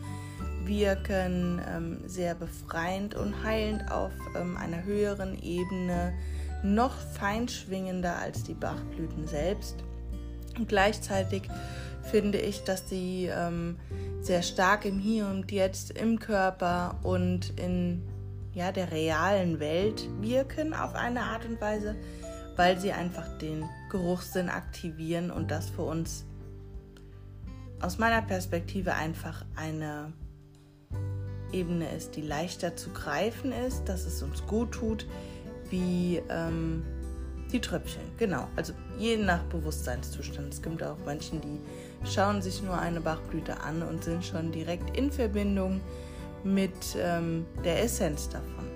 wirken 0.63 1.61
ähm, 1.67 1.99
sehr 2.05 2.35
befreiend 2.35 3.15
und 3.15 3.43
heilend 3.43 3.91
auf 3.91 4.11
ähm, 4.35 4.57
einer 4.57 4.83
höheren 4.83 5.41
Ebene, 5.41 6.13
noch 6.63 6.93
feinschwingender 6.93 8.17
als 8.17 8.43
die 8.43 8.53
Bachblüten 8.53 9.27
selbst. 9.27 9.83
Und 10.57 10.67
gleichzeitig 10.67 11.43
finde 12.03 12.39
ich, 12.39 12.63
dass 12.63 12.89
sie 12.89 13.29
ähm, 13.31 13.77
sehr 14.21 14.41
stark 14.41 14.85
im 14.85 14.99
Hier 14.99 15.27
und 15.27 15.51
Jetzt, 15.51 15.91
im 15.91 16.19
Körper 16.19 16.99
und 17.03 17.59
in 17.59 18.03
ja, 18.53 18.71
der 18.71 18.91
realen 18.91 19.59
Welt 19.59 20.09
wirken 20.19 20.73
auf 20.73 20.95
eine 20.95 21.21
Art 21.21 21.45
und 21.45 21.61
Weise, 21.61 21.95
weil 22.57 22.77
sie 22.77 22.91
einfach 22.91 23.37
den 23.37 23.69
Geruchssinn 23.89 24.49
aktivieren 24.49 25.31
und 25.31 25.49
das 25.49 25.69
für 25.69 25.83
uns 25.83 26.25
aus 27.79 27.97
meiner 27.99 28.21
Perspektive 28.21 28.95
einfach 28.95 29.45
eine 29.55 30.11
Ebene 31.53 31.89
ist, 31.95 32.15
die 32.15 32.21
leichter 32.21 32.75
zu 32.75 32.89
greifen 32.89 33.51
ist, 33.51 33.85
dass 33.85 34.05
es 34.05 34.21
uns 34.21 34.45
gut 34.47 34.71
tut, 34.73 35.07
wie 35.69 36.21
ähm, 36.29 36.83
die 37.51 37.61
Tröpfchen. 37.61 38.01
Genau, 38.17 38.47
also 38.55 38.73
je 38.97 39.17
nach 39.17 39.43
Bewusstseinszustand. 39.43 40.53
Es 40.53 40.61
gibt 40.61 40.83
auch 40.83 40.97
Menschen, 41.05 41.39
die 41.39 41.59
schauen 42.09 42.41
sich 42.41 42.61
nur 42.61 42.77
eine 42.77 42.99
Bachblüte 42.99 43.59
an 43.61 43.81
und 43.83 44.03
sind 44.03 44.25
schon 44.25 44.51
direkt 44.51 44.97
in 44.97 45.11
Verbindung 45.11 45.79
mit 46.43 46.97
ähm, 46.97 47.45
der 47.63 47.83
Essenz 47.83 48.27
davon. 48.29 48.66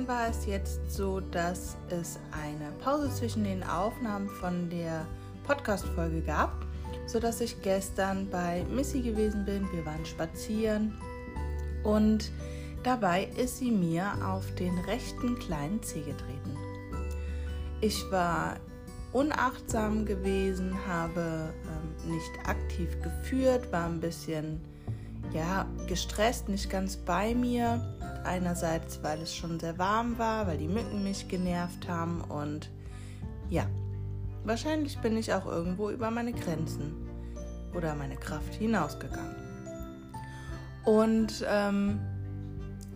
Dann 0.00 0.08
war 0.08 0.30
es 0.30 0.46
jetzt 0.46 0.80
so, 0.90 1.20
dass 1.20 1.76
es 1.90 2.18
eine 2.32 2.72
Pause 2.82 3.10
zwischen 3.14 3.44
den 3.44 3.62
Aufnahmen 3.62 4.30
von 4.30 4.70
der 4.70 5.06
Podcast-Folge 5.46 6.22
gab, 6.22 6.64
sodass 7.06 7.42
ich 7.42 7.60
gestern 7.60 8.26
bei 8.30 8.64
Missy 8.74 9.02
gewesen 9.02 9.44
bin. 9.44 9.68
Wir 9.74 9.84
waren 9.84 10.06
spazieren 10.06 10.94
und 11.84 12.32
dabei 12.82 13.28
ist 13.36 13.58
sie 13.58 13.70
mir 13.70 14.10
auf 14.26 14.54
den 14.54 14.78
rechten 14.86 15.38
kleinen 15.38 15.82
Zeh 15.82 16.00
getreten. 16.00 16.56
Ich 17.82 18.02
war 18.10 18.56
unachtsam 19.12 20.06
gewesen, 20.06 20.74
habe 20.88 21.52
ähm, 21.66 22.10
nicht 22.10 22.48
aktiv 22.48 22.88
geführt, 23.02 23.70
war 23.70 23.84
ein 23.84 24.00
bisschen 24.00 24.62
ja, 25.34 25.66
gestresst, 25.86 26.48
nicht 26.48 26.70
ganz 26.70 26.96
bei 26.96 27.34
mir 27.34 27.99
Einerseits, 28.24 29.02
weil 29.02 29.20
es 29.22 29.34
schon 29.34 29.58
sehr 29.58 29.78
warm 29.78 30.18
war, 30.18 30.46
weil 30.46 30.58
die 30.58 30.68
Mücken 30.68 31.02
mich 31.02 31.28
genervt 31.28 31.88
haben 31.88 32.20
und 32.22 32.70
ja, 33.48 33.66
wahrscheinlich 34.44 34.98
bin 34.98 35.16
ich 35.16 35.32
auch 35.32 35.46
irgendwo 35.46 35.90
über 35.90 36.10
meine 36.10 36.32
Grenzen 36.32 37.08
oder 37.74 37.94
meine 37.94 38.16
Kraft 38.16 38.54
hinausgegangen. 38.54 39.36
Und 40.84 41.44
ähm, 41.48 42.00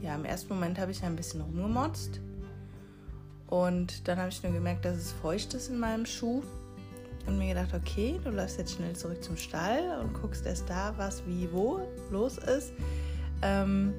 ja, 0.03 0.15
im 0.15 0.25
ersten 0.25 0.55
Moment 0.55 0.79
habe 0.79 0.91
ich 0.91 1.03
ein 1.03 1.17
bisschen 1.17 1.41
rumgemotzt 1.41 2.21
und 3.49 4.07
dann 4.09 4.19
habe 4.19 4.29
ich 4.29 4.43
nur 4.43 4.53
gemerkt, 4.53 4.85
dass 4.85 4.97
es 4.97 5.13
feucht 5.13 5.55
ist 5.55 5.69
in 5.69 5.79
meinem 5.79 6.07
Schuh 6.07 6.43
und 7.27 7.39
mir 7.39 7.55
gedacht, 7.55 7.75
okay, 7.75 8.21
du 8.23 8.31
läufst 8.31 8.59
jetzt 8.59 8.75
schnell 8.75 8.95
zurück 8.95 9.23
zum 9.23 9.37
Stall 9.37 9.99
und 10.03 10.13
guckst 10.15 10.45
erst 10.47 10.69
da, 10.69 10.95
was 10.97 11.27
wie 11.27 11.49
wo 11.53 11.81
los 12.11 12.39
ist. 12.39 12.73
Ähm, 13.43 13.95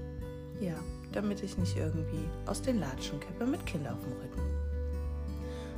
ja, 0.60 0.76
damit 1.16 1.42
ich 1.44 1.58
nicht 1.58 1.78
irgendwie 1.78 2.30
aus 2.46 2.62
den 2.62 2.80
Latschen 2.80 3.20
kippe 3.20 3.46
mit 3.46 3.66
Kind 3.66 3.88
auf 3.88 4.00
dem 4.02 4.14
Rücken. 4.14 4.42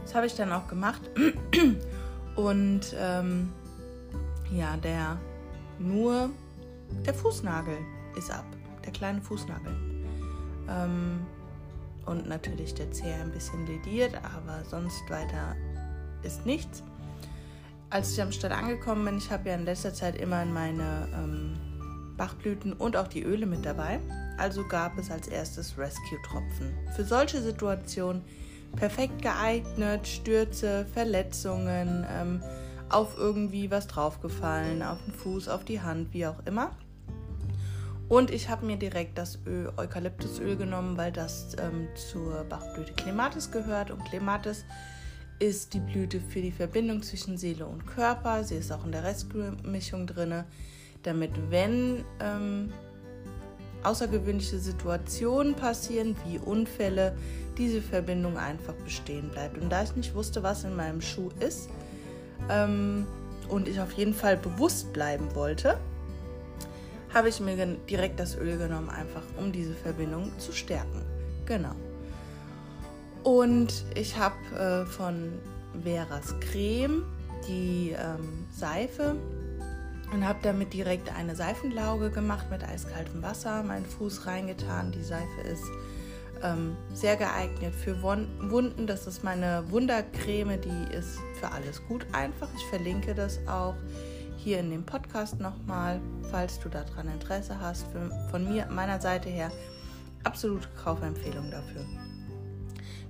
Das 0.04 0.16
habe 0.16 0.26
ich 0.26 0.36
dann 0.36 0.52
auch 0.52 0.68
gemacht. 0.68 1.02
Und 2.36 2.96
ähm, 2.98 3.52
ja, 4.52 4.78
der 4.78 5.18
nur 5.80 6.30
der 7.06 7.14
Fußnagel 7.14 7.78
ist 8.18 8.32
ab, 8.32 8.46
der 8.86 8.92
kleine 8.92 9.22
Fußnagel. 9.22 9.76
Ähm, 10.70 11.26
und 12.06 12.28
natürlich 12.28 12.74
der 12.74 12.92
Zeh 12.92 13.12
ein 13.12 13.32
bisschen 13.32 13.68
lediert, 13.68 14.14
aber 14.16 14.64
sonst 14.64 15.10
weiter 15.10 15.56
ist 16.24 16.46
nichts. 16.46 16.84
Als 17.90 18.14
ich 18.14 18.22
am 18.22 18.32
Stall 18.32 18.54
angekommen 18.54 19.06
bin, 19.06 19.18
ich 19.18 19.30
habe 19.30 19.50
ja 19.50 19.56
in 19.56 19.66
letzter 19.66 19.94
Zeit 19.94 20.16
immer 20.16 20.46
meine 20.46 21.08
ähm, 21.14 21.54
Bachblüten 22.18 22.74
und 22.74 22.98
auch 22.98 23.08
die 23.08 23.24
Öle 23.24 23.46
mit 23.46 23.66
dabei 23.66 24.00
also 24.38 24.64
gab 24.68 24.98
es 24.98 25.12
als 25.12 25.28
erstes 25.28 25.78
Rescue-Tropfen. 25.78 26.74
Für 26.96 27.04
solche 27.04 27.42
Situationen 27.42 28.24
perfekt 28.76 29.22
geeignet, 29.22 30.08
Stürze, 30.08 30.86
Verletzungen, 30.94 32.06
ähm, 32.10 32.44
auf 32.90 33.18
irgendwie 33.18 33.70
was 33.70 33.88
draufgefallen, 33.88 34.82
auf 34.82 35.04
den 35.04 35.14
Fuß, 35.14 35.50
auf 35.50 35.66
die 35.66 35.82
Hand, 35.82 36.14
wie 36.14 36.28
auch 36.28 36.46
immer. 36.46 36.72
Und 38.08 38.32
ich 38.32 38.48
habe 38.48 38.66
mir 38.66 38.78
direkt 38.78 39.18
das 39.18 39.40
Öl, 39.46 39.70
Eukalyptusöl 39.76 40.56
genommen, 40.56 40.96
weil 40.96 41.12
das 41.12 41.58
ähm, 41.60 41.90
zur 41.96 42.46
Bachblüte 42.46 42.94
Clematis 42.94 43.52
gehört. 43.52 43.92
Und 43.92 44.06
Clematis 44.06 44.64
ist 45.40 45.74
die 45.74 45.80
Blüte 45.80 46.22
für 46.22 46.42
die 46.42 46.52
Verbindung 46.52 47.04
zwischen 47.04 47.38
Seele 47.38 47.66
und 47.66 47.86
Körper. 47.86 48.46
Sie 48.46 48.56
ist 48.56 48.72
auch 48.72 48.86
in 48.86 48.94
der 48.94 49.04
Rescue-Mischung 49.04 50.08
drin, 50.08 50.46
damit 51.08 51.32
wenn 51.50 52.04
ähm, 52.20 52.72
außergewöhnliche 53.84 54.60
Situationen 54.60 55.56
passieren, 55.56 56.16
wie 56.26 56.38
Unfälle, 56.40 57.16
diese 57.58 57.82
Verbindung 57.82 58.38
einfach 58.38 58.74
bestehen 58.74 59.30
bleibt. 59.30 59.58
Und 59.58 59.70
da 59.70 59.84
ich 59.84 59.96
nicht 59.96 60.14
wusste, 60.14 60.44
was 60.44 60.64
in 60.64 60.76
meinem 60.76 61.02
Schuh 61.02 61.30
ist 61.40 61.70
ähm, 62.50 63.08
und 63.50 63.68
ich 63.68 63.80
auf 63.80 63.94
jeden 63.94 64.14
Fall 64.14 64.38
bewusst 64.38 64.94
bleiben 64.94 65.34
wollte, 65.34 65.78
habe 67.14 67.30
ich 67.30 67.40
mir 67.40 67.56
direkt 67.90 68.20
das 68.20 68.36
Öl 68.36 68.58
genommen, 68.58 68.90
einfach 68.90 69.24
um 69.40 69.52
diese 69.52 69.74
Verbindung 69.74 70.32
zu 70.38 70.52
stärken. 70.52 71.02
Genau. 71.46 71.74
Und 73.24 73.86
ich 73.96 74.18
habe 74.18 74.36
äh, 74.56 74.86
von 74.86 75.32
Veras 75.84 76.36
Creme 76.42 77.04
die 77.48 77.96
ähm, 77.98 78.46
Seife 78.52 79.16
und 80.12 80.26
habe 80.26 80.40
damit 80.42 80.74
direkt 80.74 81.14
eine 81.16 81.36
Seifenlauge 81.36 82.10
gemacht 82.10 82.50
mit 82.50 82.64
eiskaltem 82.64 83.22
Wasser, 83.22 83.64
meinen 83.64 83.86
Fuß 83.86 84.26
reingetan. 84.26 84.92
Die 84.92 85.04
Seife 85.04 85.42
ist 85.42 85.66
ähm, 86.44 86.78
sehr 86.94 87.16
geeignet 87.16 87.74
für 87.76 88.02
Wunden. 88.02 88.88
Das 88.88 89.08
ist 89.08 89.24
meine 89.24 89.64
Wundercreme, 89.70 90.60
die 90.62 90.96
ist 90.96 91.20
für 91.40 91.52
alles 91.52 91.86
gut 91.88 92.06
einfach. 92.14 92.50
Ich 92.56 92.66
verlinke 92.68 93.14
das 93.14 93.40
auch 93.48 93.76
hier 94.38 94.60
in 94.60 94.70
dem 94.70 94.86
Podcast 94.86 95.40
nochmal, 95.40 96.00
falls 96.32 96.60
du 96.60 96.70
daran 96.70 97.08
Interesse 97.10 97.60
hast. 97.60 97.86
Für, 97.92 98.10
von 98.32 98.48
mir, 98.48 98.68
meiner 98.68 99.02
Seite 99.02 99.30
her, 99.30 99.52
absolute 100.24 100.70
Kaufempfehlung 100.82 101.52
dafür. 101.52 101.86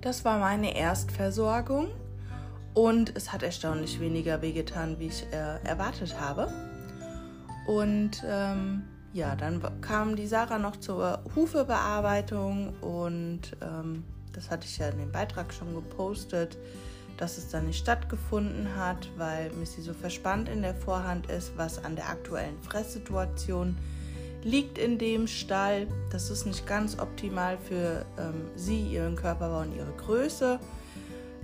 Das 0.01 0.23
war 0.25 0.39
meine 0.39 0.75
Erstversorgung 0.75 1.89
und 2.73 3.15
es 3.15 3.33
hat 3.33 3.43
erstaunlich 3.43 3.99
weniger 3.99 4.41
wehgetan, 4.41 4.99
wie 4.99 5.07
ich 5.07 5.25
äh, 5.31 5.59
erwartet 5.63 6.19
habe. 6.19 6.51
Und 7.67 8.23
ähm, 8.25 8.83
ja, 9.13 9.35
dann 9.35 9.61
kam 9.81 10.15
die 10.15 10.25
Sarah 10.25 10.57
noch 10.57 10.77
zur 10.77 11.19
Hufebearbeitung 11.35 12.73
und 12.81 13.41
ähm, 13.61 14.03
das 14.31 14.49
hatte 14.49 14.65
ich 14.65 14.77
ja 14.77 14.87
in 14.87 14.99
dem 14.99 15.11
Beitrag 15.11 15.53
schon 15.53 15.73
gepostet, 15.73 16.57
dass 17.17 17.37
es 17.37 17.49
dann 17.49 17.65
nicht 17.65 17.79
stattgefunden 17.79 18.75
hat, 18.75 19.09
weil 19.17 19.51
Missy 19.53 19.81
so 19.81 19.93
verspannt 19.93 20.47
in 20.47 20.61
der 20.61 20.75
Vorhand 20.75 21.29
ist, 21.29 21.51
was 21.57 21.83
an 21.83 21.95
der 21.95 22.07
aktuellen 22.09 22.57
Fresssituation 22.61 23.77
liegt 24.43 24.77
in 24.77 24.97
dem 24.97 25.27
Stall. 25.27 25.87
Das 26.09 26.29
ist 26.29 26.45
nicht 26.45 26.65
ganz 26.65 26.97
optimal 26.99 27.57
für 27.57 28.05
ähm, 28.17 28.49
sie, 28.55 28.81
ihren 28.81 29.15
Körperbau 29.15 29.61
und 29.61 29.75
ihre 29.75 29.91
Größe. 29.97 30.59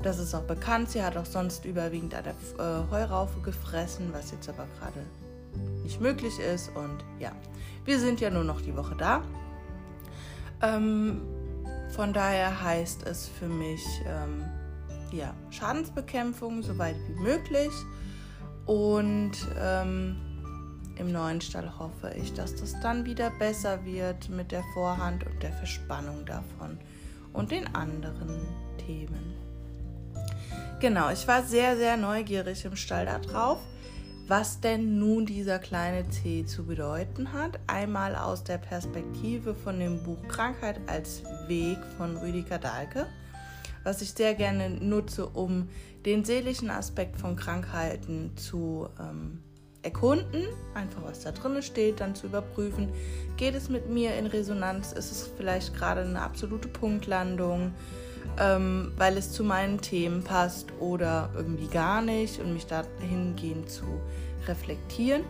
Das 0.03 0.19
ist 0.19 0.33
auch 0.33 0.43
bekannt. 0.43 0.89
Sie 0.89 1.03
hat 1.03 1.17
auch 1.17 1.25
sonst 1.25 1.65
überwiegend 1.65 2.13
an 2.13 2.23
der 2.23 2.33
äh, 2.59 2.91
Heuraufe 2.91 3.41
gefressen, 3.41 4.09
was 4.13 4.31
jetzt 4.31 4.47
aber 4.47 4.67
gerade 4.79 5.03
nicht 5.83 6.01
möglich 6.01 6.39
ist. 6.39 6.69
Und 6.75 7.03
ja, 7.19 7.31
wir 7.85 7.99
sind 7.99 8.21
ja 8.21 8.29
nur 8.29 8.43
noch 8.43 8.61
die 8.61 8.75
Woche 8.75 8.95
da. 8.95 9.23
Ähm, 10.61 11.21
von 11.95 12.13
daher 12.13 12.63
heißt 12.63 13.05
es 13.05 13.27
für 13.27 13.47
mich 13.47 13.83
ähm, 14.07 14.43
ja, 15.11 15.33
Schadensbekämpfung 15.51 16.63
so 16.63 16.77
weit 16.77 16.95
wie 17.07 17.21
möglich. 17.21 17.71
Und 18.65 19.33
ähm, 19.59 20.15
im 20.95 21.11
neuen 21.11 21.41
Stall 21.41 21.77
hoffe 21.77 22.13
ich, 22.15 22.33
dass 22.33 22.55
das 22.55 22.79
dann 22.81 23.05
wieder 23.05 23.31
besser 23.31 23.83
wird 23.85 24.29
mit 24.29 24.51
der 24.51 24.63
Vorhand 24.73 25.25
und 25.25 25.41
der 25.43 25.51
Verspannung 25.53 26.25
davon 26.25 26.77
und 27.33 27.51
den 27.51 27.67
anderen 27.75 28.39
Themen. 28.77 29.33
Genau, 30.79 31.09
ich 31.09 31.27
war 31.27 31.43
sehr, 31.43 31.77
sehr 31.77 31.97
neugierig 31.97 32.63
im 32.65 32.75
Stall 32.75 33.05
darauf 33.05 33.59
was 34.27 34.61
denn 34.61 34.99
nun 34.99 35.25
dieser 35.25 35.59
kleine 35.59 36.07
C 36.09 36.45
zu 36.45 36.65
bedeuten 36.65 37.33
hat. 37.33 37.59
Einmal 37.67 38.15
aus 38.15 38.43
der 38.43 38.57
Perspektive 38.57 39.53
von 39.53 39.79
dem 39.79 40.01
Buch 40.03 40.27
Krankheit 40.27 40.79
als 40.87 41.23
Weg 41.47 41.77
von 41.97 42.17
Rüdiger 42.17 42.57
Dahlke, 42.57 43.07
was 43.83 44.01
ich 44.01 44.13
sehr 44.13 44.33
gerne 44.33 44.69
nutze, 44.69 45.27
um 45.27 45.67
den 46.05 46.23
seelischen 46.23 46.69
Aspekt 46.69 47.17
von 47.17 47.35
Krankheiten 47.35 48.35
zu 48.37 48.87
ähm, 48.99 49.43
erkunden, 49.81 50.47
einfach 50.73 51.03
was 51.03 51.21
da 51.21 51.31
drin 51.31 51.61
steht, 51.61 51.99
dann 51.99 52.15
zu 52.15 52.27
überprüfen, 52.27 52.89
geht 53.35 53.55
es 53.55 53.69
mit 53.69 53.89
mir 53.89 54.15
in 54.15 54.25
Resonanz, 54.25 54.93
ist 54.93 55.11
es 55.11 55.29
vielleicht 55.35 55.75
gerade 55.75 56.01
eine 56.01 56.21
absolute 56.21 56.69
Punktlandung, 56.69 57.73
ähm, 58.39 58.91
weil 58.97 59.17
es 59.17 59.31
zu 59.31 59.43
meinen 59.43 59.79
Themen 59.81 60.23
passt 60.23 60.67
oder 60.79 61.29
irgendwie 61.35 61.67
gar 61.67 62.01
nicht 62.01 62.39
und 62.39 62.53
mich 62.53 62.65
dahingehend 62.65 63.69
zu 63.69 63.85
reflektieren 64.47 65.23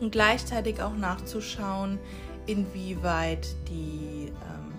und 0.00 0.12
gleichzeitig 0.12 0.82
auch 0.82 0.96
nachzuschauen, 0.96 1.98
inwieweit 2.46 3.54
die 3.68 4.28
ähm, 4.28 4.72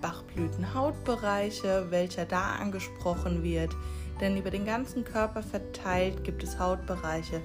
Bachblütenhautbereiche, 0.00 1.86
welcher 1.90 2.24
da 2.24 2.56
angesprochen 2.56 3.42
wird, 3.42 3.70
denn 4.20 4.36
über 4.36 4.50
den 4.50 4.64
ganzen 4.64 5.04
Körper 5.04 5.42
verteilt 5.42 6.24
gibt 6.24 6.42
es 6.42 6.58
Hautbereiche, 6.58 7.40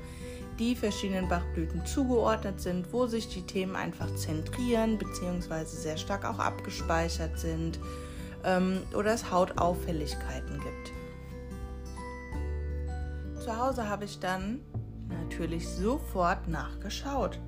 die 0.58 0.76
verschiedenen 0.76 1.28
Bachblüten 1.28 1.86
zugeordnet 1.86 2.62
sind, 2.62 2.92
wo 2.94 3.08
sich 3.08 3.28
die 3.28 3.42
Themen 3.44 3.76
einfach 3.76 4.14
zentrieren 4.16 4.98
bzw. 4.98 5.66
sehr 5.66 5.98
stark 5.98 6.26
auch 6.26 6.40
abgespeichert 6.40 7.40
sind 7.40 7.80
ähm, 8.44 8.82
oder 8.94 9.14
es 9.14 9.32
Hautauffälligkeiten 9.32 10.60
gibt. 10.60 10.92
Zu 13.44 13.58
Hause 13.58 13.90
habe 13.90 14.06
ich 14.06 14.20
dann 14.20 14.60
natürlich 15.10 15.68
sofort 15.68 16.48
nachgeschaut. 16.48 17.40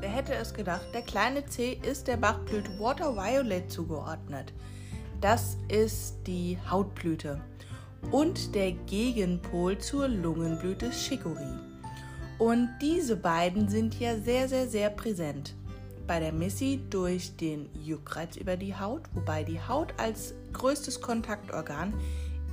Wer 0.00 0.10
hätte 0.10 0.34
es 0.34 0.52
gedacht, 0.52 0.86
der 0.92 1.02
kleine 1.02 1.46
C 1.46 1.80
ist 1.82 2.08
der 2.08 2.18
Bachblüte 2.18 2.78
Water 2.78 3.16
Violet 3.16 3.70
zugeordnet. 3.70 4.52
Das 5.20 5.56
ist 5.68 6.18
die 6.26 6.58
Hautblüte 6.70 7.40
und 8.10 8.54
der 8.54 8.72
Gegenpol 8.72 9.78
zur 9.78 10.08
Lungenblüte 10.08 10.90
Chicorée. 10.90 11.58
Und 12.38 12.68
diese 12.82 13.16
beiden 13.16 13.68
sind 13.68 13.98
ja 13.98 14.18
sehr, 14.18 14.48
sehr, 14.48 14.68
sehr 14.68 14.90
präsent 14.90 15.54
bei 16.06 16.20
der 16.20 16.32
Missy 16.32 16.80
durch 16.90 17.36
den 17.36 17.68
Juckreiz 17.74 18.36
über 18.36 18.56
die 18.56 18.76
Haut, 18.76 19.02
wobei 19.14 19.44
die 19.44 19.60
Haut 19.60 19.94
als 19.98 20.34
größtes 20.52 21.00
Kontaktorgan 21.00 21.94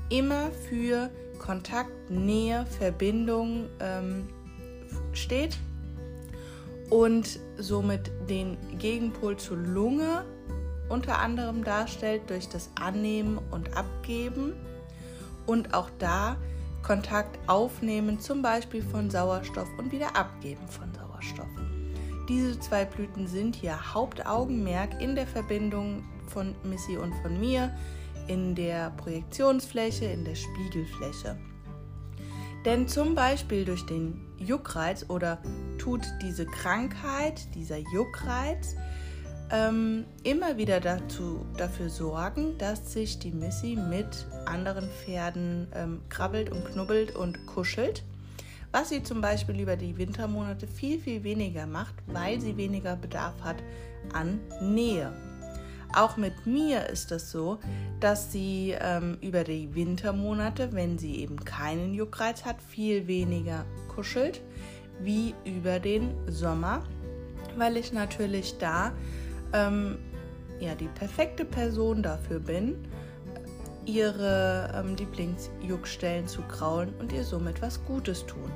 immer 0.09 0.51
für 0.69 1.09
Kontakt, 1.39 2.09
Nähe, 2.09 2.65
Verbindung 2.77 3.67
ähm, 3.79 4.27
steht 5.13 5.57
und 6.89 7.39
somit 7.57 8.11
den 8.29 8.57
Gegenpol 8.77 9.37
zur 9.37 9.57
Lunge 9.57 10.25
unter 10.89 11.19
anderem 11.19 11.63
darstellt 11.63 12.29
durch 12.29 12.49
das 12.49 12.69
Annehmen 12.75 13.39
und 13.49 13.75
Abgeben 13.77 14.53
und 15.45 15.73
auch 15.73 15.89
da 15.99 16.35
Kontakt 16.83 17.39
aufnehmen, 17.47 18.19
zum 18.19 18.41
Beispiel 18.41 18.81
von 18.81 19.09
Sauerstoff 19.09 19.69
und 19.77 19.91
wieder 19.91 20.15
abgeben 20.15 20.67
von 20.67 20.93
Sauerstoff. 20.93 21.70
Diese 22.31 22.57
zwei 22.61 22.85
Blüten 22.85 23.27
sind 23.27 23.57
hier 23.57 23.93
Hauptaugenmerk 23.93 25.01
in 25.01 25.15
der 25.15 25.27
Verbindung 25.27 26.05
von 26.27 26.55
Missy 26.63 26.95
und 26.95 27.13
von 27.15 27.37
mir, 27.37 27.75
in 28.27 28.55
der 28.55 28.91
Projektionsfläche, 28.91 30.05
in 30.05 30.23
der 30.23 30.35
Spiegelfläche. 30.35 31.37
Denn 32.63 32.87
zum 32.87 33.15
Beispiel 33.15 33.65
durch 33.65 33.85
den 33.85 34.21
Juckreiz 34.37 35.09
oder 35.09 35.39
tut 35.77 36.07
diese 36.21 36.45
Krankheit, 36.45 37.53
dieser 37.53 37.79
Juckreiz, 37.93 38.77
ähm, 39.51 40.05
immer 40.23 40.55
wieder 40.55 40.79
dazu, 40.79 41.45
dafür 41.57 41.89
sorgen, 41.89 42.57
dass 42.57 42.93
sich 42.93 43.19
die 43.19 43.33
Missy 43.33 43.75
mit 43.75 44.25
anderen 44.45 44.87
Pferden 44.87 45.67
ähm, 45.75 46.01
krabbelt 46.07 46.49
und 46.49 46.63
knubbelt 46.63 47.13
und 47.13 47.45
kuschelt 47.45 48.05
was 48.71 48.89
sie 48.89 49.03
zum 49.03 49.21
Beispiel 49.21 49.59
über 49.59 49.75
die 49.75 49.97
Wintermonate 49.97 50.67
viel, 50.67 50.99
viel 50.99 51.23
weniger 51.23 51.67
macht, 51.67 51.95
weil 52.07 52.39
sie 52.39 52.55
weniger 52.57 52.95
Bedarf 52.95 53.41
hat 53.41 53.57
an 54.13 54.39
Nähe. 54.61 55.11
Auch 55.93 56.15
mit 56.15 56.45
mir 56.45 56.87
ist 56.87 57.11
es 57.11 57.31
so, 57.31 57.59
dass 57.99 58.31
sie 58.31 58.75
ähm, 58.79 59.17
über 59.21 59.43
die 59.43 59.75
Wintermonate, 59.75 60.71
wenn 60.71 60.97
sie 60.97 61.17
eben 61.17 61.43
keinen 61.43 61.93
Juckreiz 61.93 62.45
hat, 62.45 62.61
viel 62.61 63.07
weniger 63.07 63.65
kuschelt 63.93 64.41
wie 65.01 65.33
über 65.45 65.79
den 65.79 66.11
Sommer, 66.27 66.83
weil 67.57 67.75
ich 67.75 67.91
natürlich 67.91 68.57
da 68.57 68.93
ähm, 69.51 69.97
ja, 70.59 70.75
die 70.75 70.87
perfekte 70.87 71.43
Person 71.43 72.03
dafür 72.03 72.39
bin, 72.39 72.75
ihre 73.85 74.71
ähm, 74.75 74.95
Lieblingsjuckstellen 74.95 76.27
zu 76.27 76.41
kraulen 76.43 76.93
und 76.99 77.11
ihr 77.11 77.23
somit 77.23 77.61
was 77.61 77.83
Gutes 77.85 78.25
tun. 78.25 78.51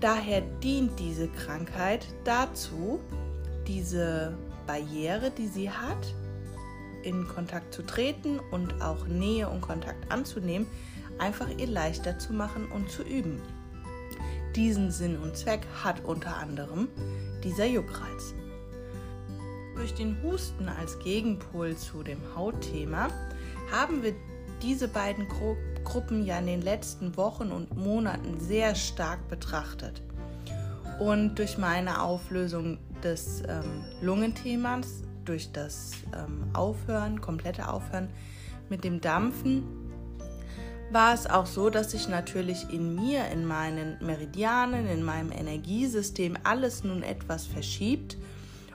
Daher 0.00 0.40
dient 0.62 0.98
diese 0.98 1.28
Krankheit 1.28 2.06
dazu, 2.24 3.00
diese 3.66 4.36
Barriere, 4.66 5.30
die 5.30 5.46
sie 5.46 5.70
hat, 5.70 6.14
in 7.02 7.26
Kontakt 7.28 7.74
zu 7.74 7.82
treten 7.82 8.40
und 8.50 8.80
auch 8.82 9.06
Nähe 9.06 9.48
und 9.48 9.60
Kontakt 9.60 10.10
anzunehmen, 10.10 10.66
einfach 11.18 11.48
ihr 11.58 11.66
leichter 11.66 12.18
zu 12.18 12.32
machen 12.32 12.66
und 12.70 12.90
zu 12.90 13.02
üben. 13.02 13.40
Diesen 14.56 14.90
Sinn 14.90 15.16
und 15.18 15.36
Zweck 15.36 15.66
hat 15.84 16.04
unter 16.04 16.36
anderem 16.36 16.88
dieser 17.44 17.66
Juckreiz. 17.66 18.34
durch 19.76 19.94
den 19.94 20.22
Husten 20.22 20.68
als 20.68 20.98
Gegenpol 20.98 21.74
zu 21.74 22.02
dem 22.02 22.18
Hautthema 22.34 23.08
haben 23.70 24.02
wir 24.02 24.14
diese 24.62 24.88
beiden 24.88 25.28
Gru 25.28 25.56
Gruppen 25.82 26.26
ja 26.26 26.38
in 26.38 26.46
den 26.46 26.60
letzten 26.60 27.16
Wochen 27.16 27.50
und 27.50 27.74
Monaten 27.74 28.38
sehr 28.38 28.74
stark 28.74 29.28
betrachtet. 29.28 30.02
Und 30.98 31.36
durch 31.36 31.56
meine 31.56 32.02
Auflösung 32.02 32.78
des 33.02 33.42
ähm, 33.48 33.84
Lungenthemas, 34.02 35.02
durch 35.24 35.52
das 35.52 35.92
ähm, 36.14 36.44
Aufhören, 36.52 37.22
komplette 37.22 37.68
Aufhören 37.68 38.10
mit 38.68 38.84
dem 38.84 39.00
Dampfen, 39.00 39.64
war 40.92 41.14
es 41.14 41.26
auch 41.26 41.46
so, 41.46 41.70
dass 41.70 41.92
sich 41.92 42.08
natürlich 42.08 42.68
in 42.70 42.94
mir, 42.94 43.28
in 43.28 43.46
meinen 43.46 43.96
Meridianen, 44.04 44.86
in 44.86 45.02
meinem 45.02 45.32
Energiesystem 45.32 46.36
alles 46.42 46.84
nun 46.84 47.02
etwas 47.02 47.46
verschiebt 47.46 48.18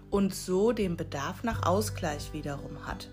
und 0.09 0.33
so 0.33 0.71
den 0.71 0.97
Bedarf 0.97 1.43
nach 1.43 1.65
Ausgleich 1.65 2.31
wiederum 2.33 2.87
hat. 2.87 3.09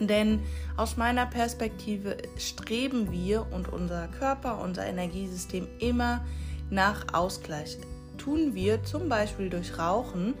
Denn 0.00 0.40
aus 0.76 0.96
meiner 0.96 1.26
Perspektive 1.26 2.16
streben 2.36 3.12
wir 3.12 3.46
und 3.52 3.72
unser 3.72 4.08
Körper, 4.08 4.60
unser 4.60 4.86
Energiesystem 4.86 5.68
immer 5.78 6.24
nach 6.70 7.06
Ausgleich. 7.12 7.78
Tun 8.18 8.54
wir 8.54 8.82
zum 8.82 9.08
Beispiel 9.08 9.50
durch 9.50 9.78
Rauchen 9.78 10.34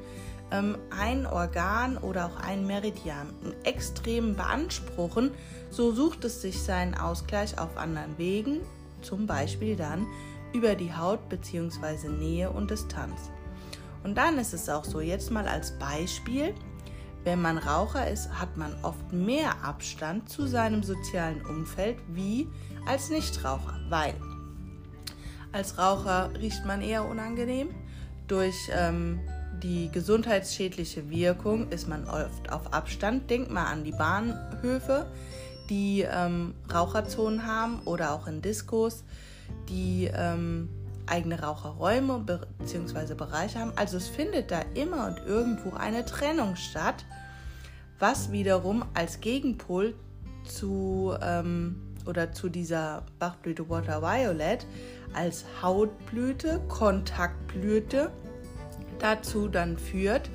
ähm, 0.50 0.76
ein 0.90 1.26
Organ 1.26 1.96
oder 1.98 2.26
auch 2.26 2.36
ein 2.36 2.66
Meridian 2.66 3.28
extrem 3.64 4.36
beanspruchen, 4.36 5.30
so 5.70 5.92
sucht 5.92 6.24
es 6.24 6.42
sich 6.42 6.62
seinen 6.62 6.94
Ausgleich 6.94 7.58
auf 7.58 7.76
anderen 7.76 8.16
Wegen, 8.18 8.60
zum 9.02 9.26
Beispiel 9.26 9.76
dann 9.76 10.06
über 10.52 10.74
die 10.74 10.94
Haut 10.94 11.28
bzw. 11.28 12.08
Nähe 12.08 12.50
und 12.50 12.70
Distanz. 12.70 13.30
Und 14.04 14.16
dann 14.16 14.38
ist 14.38 14.54
es 14.54 14.68
auch 14.68 14.84
so, 14.84 15.00
jetzt 15.00 15.30
mal 15.30 15.48
als 15.48 15.78
Beispiel, 15.78 16.54
wenn 17.24 17.40
man 17.40 17.58
Raucher 17.58 18.08
ist, 18.08 18.30
hat 18.38 18.56
man 18.56 18.72
oft 18.82 19.12
mehr 19.12 19.64
Abstand 19.64 20.28
zu 20.28 20.46
seinem 20.46 20.82
sozialen 20.82 21.44
Umfeld 21.44 21.96
wie 22.08 22.48
als 22.86 23.08
Nichtraucher, 23.10 23.80
weil 23.88 24.14
als 25.52 25.78
Raucher 25.78 26.30
riecht 26.38 26.64
man 26.64 26.82
eher 26.82 27.04
unangenehm. 27.04 27.68
Durch 28.26 28.70
ähm, 28.72 29.20
die 29.62 29.90
gesundheitsschädliche 29.90 31.08
Wirkung 31.10 31.68
ist 31.70 31.88
man 31.88 32.06
oft 32.08 32.52
auf 32.52 32.72
Abstand. 32.72 33.30
Denkt 33.30 33.50
mal 33.50 33.66
an 33.66 33.84
die 33.84 33.92
Bahnhöfe, 33.92 35.06
die 35.70 36.02
ähm, 36.02 36.54
Raucherzonen 36.72 37.46
haben 37.46 37.80
oder 37.84 38.12
auch 38.12 38.26
in 38.26 38.42
Diskos, 38.42 39.04
die 39.68 40.10
ähm, 40.12 40.68
eigene 41.06 41.40
Raucherräume 41.40 42.18
bzw. 42.58 43.14
Bereiche 43.14 43.60
haben. 43.60 43.72
Also 43.76 43.96
es 43.96 44.08
findet 44.08 44.50
da 44.50 44.60
immer 44.74 45.06
und 45.06 45.18
irgendwo 45.26 45.76
eine 45.76 46.04
Trennung 46.04 46.56
statt, 46.56 47.04
was 47.98 48.32
wiederum 48.32 48.84
als 48.94 49.20
Gegenpol 49.20 49.94
zu 50.44 51.14
ähm, 51.22 51.76
oder 52.06 52.32
zu 52.32 52.48
dieser 52.48 53.04
Bachblüte 53.18 53.68
Water 53.68 54.02
Violet 54.02 54.66
als 55.14 55.44
Hautblüte, 55.62 56.60
Kontaktblüte 56.68 58.10
dazu 58.98 59.48
dann 59.48 59.78
führt, 59.78 60.28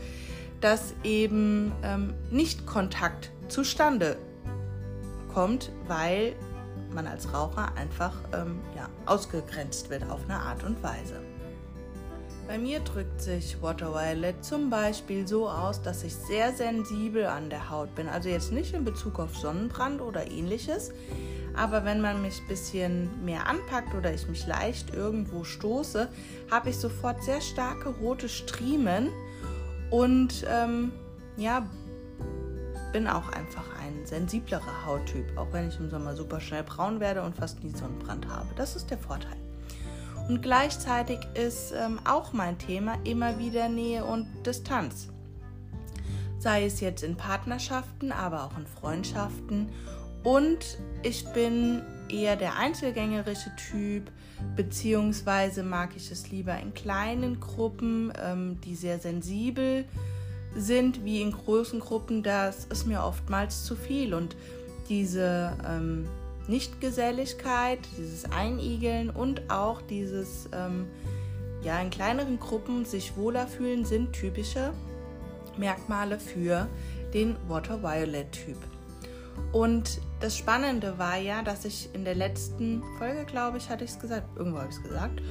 dass 0.61 0.93
eben 1.03 1.71
ähm, 1.83 2.13
nicht 2.31 2.65
Kontakt 2.65 3.31
zustande 3.47 4.17
kommt, 5.33 5.71
weil 5.87 6.35
man 6.93 7.07
als 7.07 7.33
Raucher 7.33 7.73
einfach 7.75 8.13
ähm, 8.33 8.59
ja, 8.75 8.89
ausgegrenzt 9.05 9.89
wird 9.89 10.09
auf 10.09 10.21
eine 10.25 10.39
Art 10.39 10.63
und 10.63 10.81
Weise. 10.81 11.21
Bei 12.49 12.57
mir 12.57 12.79
drückt 12.79 13.21
sich 13.21 13.61
Water 13.61 13.93
Violet 13.93 14.43
zum 14.43 14.71
Beispiel 14.71 15.27
so 15.27 15.47
aus, 15.47 15.83
dass 15.83 16.03
ich 16.03 16.15
sehr 16.15 16.51
sensibel 16.51 17.27
an 17.27 17.51
der 17.51 17.69
Haut 17.69 17.93
bin. 17.93 18.09
Also 18.09 18.29
jetzt 18.29 18.51
nicht 18.51 18.73
in 18.73 18.83
Bezug 18.83 19.19
auf 19.19 19.37
Sonnenbrand 19.37 20.01
oder 20.01 20.31
ähnliches, 20.31 20.91
aber 21.55 21.85
wenn 21.85 22.01
man 22.01 22.23
mich 22.23 22.41
ein 22.41 22.47
bisschen 22.47 23.23
mehr 23.23 23.45
anpackt 23.45 23.93
oder 23.93 24.11
ich 24.11 24.27
mich 24.27 24.47
leicht 24.47 24.95
irgendwo 24.95 25.43
stoße, 25.43 26.09
habe 26.49 26.69
ich 26.71 26.77
sofort 26.77 27.23
sehr 27.23 27.39
starke 27.39 27.89
rote 27.89 28.27
Striemen 28.27 29.09
und 29.91 30.43
ähm, 30.49 30.91
ja, 31.37 31.69
bin 32.91 33.07
auch 33.07 33.31
einfach 33.31 33.65
ein 33.79 34.07
sensiblerer 34.07 34.87
Hauttyp, 34.87 35.37
auch 35.37 35.53
wenn 35.53 35.67
ich 35.67 35.79
im 35.79 35.91
Sommer 35.91 36.15
super 36.15 36.41
schnell 36.41 36.63
braun 36.63 36.99
werde 36.99 37.21
und 37.21 37.35
fast 37.35 37.63
nie 37.63 37.75
Sonnenbrand 37.75 38.27
habe. 38.27 38.47
Das 38.55 38.75
ist 38.75 38.89
der 38.89 38.97
Vorteil. 38.97 39.37
Und 40.29 40.41
gleichzeitig 40.41 41.19
ist 41.33 41.73
ähm, 41.73 41.99
auch 42.05 42.31
mein 42.31 42.57
Thema 42.57 42.97
immer 43.03 43.37
wieder 43.39 43.67
Nähe 43.67 44.05
und 44.05 44.27
Distanz. 44.45 45.09
Sei 46.37 46.65
es 46.65 46.79
jetzt 46.79 47.03
in 47.03 47.17
Partnerschaften, 47.17 48.13
aber 48.13 48.45
auch 48.45 48.57
in 48.57 48.65
Freundschaften 48.65 49.69
und 50.23 50.77
ich 51.01 51.25
bin 51.29 51.81
eher 52.09 52.35
der 52.35 52.57
einzelgängerische 52.57 53.51
Typ, 53.55 54.11
beziehungsweise 54.55 55.63
mag 55.63 55.91
ich 55.95 56.11
es 56.11 56.29
lieber 56.29 56.57
in 56.59 56.73
kleinen 56.73 57.39
Gruppen, 57.39 58.11
ähm, 58.21 58.59
die 58.61 58.75
sehr 58.75 58.99
sensibel 58.99 59.85
sind, 60.55 61.05
wie 61.05 61.21
in 61.21 61.31
großen 61.31 61.79
Gruppen. 61.79 62.23
Das 62.23 62.65
ist 62.65 62.85
mir 62.85 63.03
oftmals 63.03 63.63
zu 63.63 63.75
viel. 63.75 64.13
Und 64.13 64.35
diese 64.89 65.55
ähm, 65.67 66.07
Nichtgeselligkeit, 66.49 67.79
dieses 67.97 68.29
Einigeln 68.31 69.09
und 69.09 69.49
auch 69.49 69.81
dieses 69.81 70.49
ähm, 70.51 70.87
ja, 71.61 71.79
in 71.79 71.89
kleineren 71.89 72.39
Gruppen 72.39 72.85
sich 72.85 73.15
wohler 73.15 73.47
fühlen, 73.47 73.85
sind 73.85 74.13
typische 74.13 74.73
Merkmale 75.57 76.19
für 76.19 76.67
den 77.13 77.35
Water 77.47 77.81
Violet 77.83 78.31
Typ. 78.31 78.57
Und 79.51 80.01
das 80.19 80.37
Spannende 80.37 80.97
war 80.97 81.17
ja, 81.17 81.41
dass 81.41 81.65
ich 81.65 81.89
in 81.93 82.03
der 82.03 82.15
letzten 82.15 82.83
Folge, 82.97 83.25
glaube 83.25 83.57
ich, 83.57 83.69
hatte 83.69 83.83
ich 83.83 83.91
es 83.91 83.99
gesagt, 83.99 84.27
irgendwo 84.35 84.59
habe 84.59 84.69
ich 84.69 84.75
es 84.75 84.83
gesagt, 84.83 85.21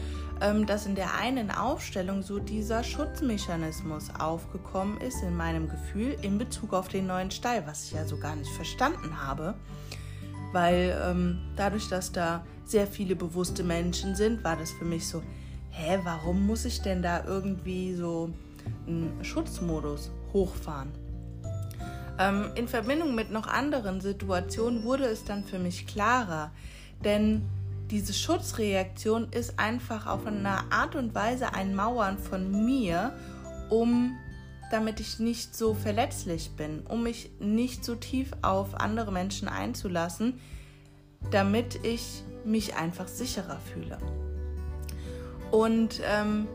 ähm, 0.40 0.66
dass 0.66 0.86
in 0.86 0.94
der 0.94 1.14
einen 1.14 1.50
Aufstellung 1.50 2.22
so 2.22 2.38
dieser 2.38 2.82
Schutzmechanismus 2.82 4.10
aufgekommen 4.18 5.00
ist 5.00 5.22
in 5.22 5.36
meinem 5.36 5.68
Gefühl 5.68 6.16
in 6.22 6.38
Bezug 6.38 6.72
auf 6.72 6.88
den 6.88 7.06
neuen 7.06 7.30
Stall, 7.30 7.66
was 7.66 7.84
ich 7.84 7.92
ja 7.92 8.06
so 8.06 8.18
gar 8.18 8.34
nicht 8.34 8.50
verstanden 8.52 9.22
habe. 9.22 9.54
Weil 10.53 10.99
ähm, 11.05 11.38
dadurch, 11.57 11.88
dass 11.88 12.12
da 12.12 12.44
sehr 12.64 12.86
viele 12.86 13.16
bewusste 13.16 13.62
Menschen 13.62 14.14
sind, 14.14 14.44
war 14.44 14.57
das 14.57 14.70
für 14.72 14.84
mich 14.84 15.07
so, 15.07 15.22
hä, 15.70 15.99
warum 16.05 16.46
muss 16.46 16.64
ich 16.64 16.80
denn 16.82 17.03
da 17.03 17.24
irgendwie 17.24 17.94
so 17.94 18.30
einen 18.86 19.18
Schutzmodus 19.22 20.11
hochfahren? 20.32 20.90
Ähm, 22.18 22.51
in 22.57 22.68
Verbindung 22.68 23.14
mit 23.14 23.30
noch 23.30 23.46
anderen 23.46 24.01
Situationen 24.01 24.82
wurde 24.82 25.05
es 25.05 25.24
dann 25.24 25.44
für 25.44 25.59
mich 25.59 25.86
klarer, 25.86 26.51
denn 27.05 27.42
diese 27.90 28.12
Schutzreaktion 28.12 29.28
ist 29.30 29.59
einfach 29.59 30.07
auf 30.07 30.26
eine 30.26 30.70
Art 30.70 30.94
und 30.94 31.14
Weise 31.14 31.55
ein 31.55 31.74
Mauern 31.74 32.18
von 32.18 32.66
mir, 32.66 33.14
um 33.70 34.18
damit 34.70 35.00
ich 35.00 35.18
nicht 35.18 35.56
so 35.56 35.74
verletzlich 35.74 36.50
bin, 36.56 36.80
um 36.86 37.02
mich 37.02 37.30
nicht 37.38 37.84
so 37.84 37.94
tief 37.94 38.30
auf 38.42 38.74
andere 38.74 39.12
Menschen 39.12 39.48
einzulassen, 39.48 40.40
damit 41.30 41.84
ich 41.84 42.22
mich 42.44 42.76
einfach 42.76 43.08
sicherer 43.08 43.58
fühle. 43.58 43.98
Und 45.50 46.00
ähm, 46.04 46.46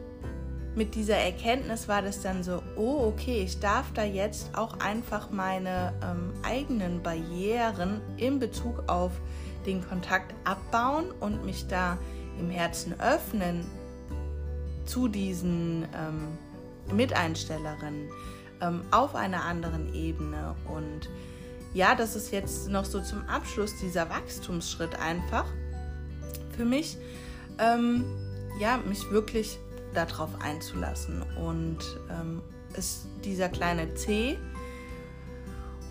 mit 0.76 0.96
dieser 0.96 1.18
Erkenntnis 1.18 1.88
war 1.88 2.02
das 2.02 2.22
dann 2.22 2.44
so, 2.44 2.64
oh 2.76 3.08
okay, 3.08 3.44
ich 3.44 3.60
darf 3.60 3.92
da 3.94 4.04
jetzt 4.04 4.56
auch 4.58 4.80
einfach 4.80 5.30
meine 5.30 5.94
ähm, 6.04 6.34
eigenen 6.44 7.04
Barrieren 7.04 8.02
in 8.18 8.40
Bezug 8.40 8.84
auf 8.88 9.12
den 9.66 9.88
Kontakt 9.88 10.34
abbauen 10.44 11.12
und 11.20 11.46
mich 11.46 11.68
da 11.68 11.98
im 12.40 12.50
Herzen 12.50 13.00
öffnen 13.00 13.66
zu 14.86 15.08
diesen 15.08 15.88
ähm, 15.96 16.38
Miteinstellerinnen 16.92 18.10
ähm, 18.62 18.82
auf 18.92 19.16
einer 19.16 19.44
anderen 19.44 19.94
Ebene. 19.94 20.56
Und 20.66 21.10
ja, 21.74 21.96
das 21.96 22.16
ist 22.16 22.32
jetzt 22.32 22.70
noch 22.70 22.86
so 22.86 23.02
zum 23.02 23.28
Abschluss 23.28 23.76
dieser 23.78 24.10
Wachstumsschritt 24.10 24.96
einfach 25.00 25.46
für 26.56 26.66
mich, 26.66 26.98
ähm, 27.60 28.06
ja, 28.60 28.78
mich 28.78 29.10
wirklich 29.10 29.58
darauf 29.94 30.30
einzulassen. 30.42 31.24
Und 31.38 31.80
ähm, 32.10 32.42
ist 32.76 33.06
dieser 33.24 33.50
kleine 33.50 33.94
C 33.96 34.38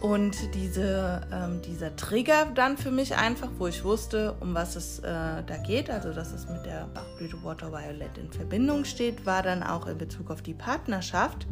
und 0.02 0.52
diese, 0.54 1.20
ähm, 1.32 1.62
dieser 1.62 1.94
Trigger 1.94 2.46
dann 2.56 2.76
für 2.76 2.90
mich 2.90 3.16
einfach, 3.16 3.48
wo 3.58 3.68
ich 3.68 3.84
wusste, 3.84 4.34
um 4.40 4.52
was 4.52 4.74
es 4.74 4.98
äh, 4.98 5.02
da 5.02 5.56
geht, 5.64 5.90
also 5.90 6.12
dass 6.12 6.32
es 6.32 6.48
mit 6.48 6.66
der 6.66 6.88
Bachblüte 6.92 7.42
Water 7.44 7.70
Violet 7.70 8.18
in 8.18 8.32
Verbindung 8.32 8.84
steht, 8.84 9.24
war 9.24 9.44
dann 9.44 9.62
auch 9.62 9.86
in 9.86 9.98
Bezug 9.98 10.32
auf 10.32 10.42
die 10.42 10.54
Partnerschaft, 10.54 11.46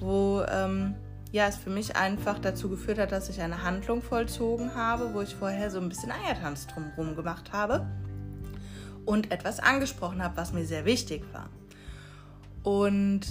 wo 0.00 0.42
ähm, 0.50 0.96
ja, 1.30 1.46
es 1.46 1.54
für 1.54 1.70
mich 1.70 1.94
einfach 1.94 2.40
dazu 2.40 2.68
geführt 2.68 2.98
hat, 2.98 3.12
dass 3.12 3.28
ich 3.28 3.40
eine 3.40 3.62
Handlung 3.62 4.02
vollzogen 4.02 4.74
habe, 4.74 5.14
wo 5.14 5.20
ich 5.20 5.36
vorher 5.36 5.70
so 5.70 5.78
ein 5.78 5.88
bisschen 5.88 6.10
Eiertanz 6.10 6.66
drumherum 6.66 7.14
gemacht 7.14 7.52
habe 7.52 7.86
und 9.04 9.30
etwas 9.30 9.60
angesprochen 9.60 10.20
habe, 10.20 10.36
was 10.36 10.52
mir 10.52 10.64
sehr 10.64 10.84
wichtig 10.84 11.22
war. 11.32 11.48
Und 12.64 13.26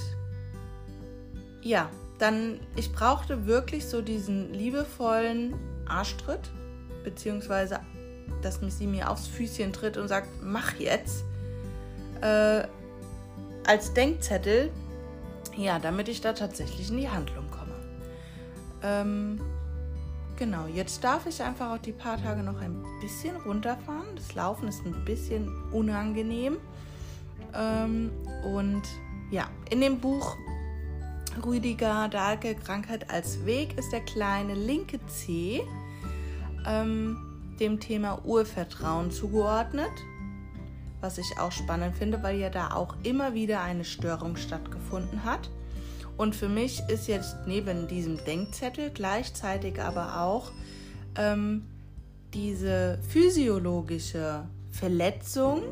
ja, 1.62 1.90
dann, 2.24 2.62
ich 2.78 2.94
brauchte 2.94 3.46
wirklich 3.46 3.86
so 3.86 4.02
diesen 4.02 4.54
liebevollen 4.54 5.56
Arschtritt, 5.86 6.50
beziehungsweise, 7.04 7.82
dass 8.42 8.60
sie 8.62 8.88
mir 8.88 9.10
aufs 9.10 9.28
Füßchen 9.28 9.74
tritt 9.74 9.98
und 9.98 10.08
sagt, 10.08 10.30
mach 10.42 10.76
jetzt, 10.76 11.26
äh, 12.22 12.64
als 13.68 13.94
Denkzettel, 13.94 14.72
ja, 15.58 15.80
damit 15.80 16.08
ich 16.08 16.22
da 16.22 16.32
tatsächlich 16.32 16.90
in 16.90 16.98
die 16.98 17.10
Handlung 17.10 17.52
komme. 17.52 17.74
Ähm, 18.84 19.42
genau, 20.38 20.66
jetzt 20.68 21.04
darf 21.04 21.26
ich 21.26 21.44
einfach 21.44 21.72
auch 21.72 21.78
die 21.78 21.92
paar 21.92 22.22
Tage 22.22 22.42
noch 22.42 22.62
ein 22.62 22.82
bisschen 23.02 23.36
runterfahren. 23.36 24.16
Das 24.16 24.34
Laufen 24.34 24.70
ist 24.70 24.86
ein 24.86 25.04
bisschen 25.04 25.52
unangenehm. 25.74 26.58
Ähm, 27.54 28.12
und 28.46 28.84
ja, 29.30 29.50
in 29.70 29.82
dem 29.82 30.00
Buch 30.00 30.38
Rüdiger 31.46 32.08
Dahlke 32.10 32.56
Krankheit 32.56 33.10
als 33.10 33.46
Weg 33.46 33.78
ist 33.78 33.92
der 33.92 34.02
kleine 34.02 34.54
linke 34.54 35.00
C 35.08 35.62
ähm, 36.66 37.18
dem 37.60 37.80
Thema 37.80 38.24
Urvertrauen 38.26 39.12
zugeordnet, 39.12 39.92
was 41.02 41.18
ich 41.18 41.38
auch 41.40 41.52
spannend 41.52 41.96
finde, 41.96 42.24
weil 42.24 42.38
ja 42.38 42.50
da 42.50 42.72
auch 42.72 42.96
immer 43.04 43.34
wieder 43.34 43.62
eine 43.62 43.84
Störung 43.84 44.36
stattgefunden 44.36 45.24
hat. 45.24 45.50
Und 46.18 46.36
für 46.36 46.50
mich 46.50 46.82
ist 46.90 47.08
jetzt 47.08 47.36
neben 47.48 47.88
diesem 47.88 48.24
Denkzettel 48.24 48.92
gleichzeitig 48.92 49.82
aber 49.82 50.22
auch 50.22 50.52
ähm, 51.18 51.66
diese 52.34 53.00
physiologische 53.10 54.48
Verletzung 54.72 55.64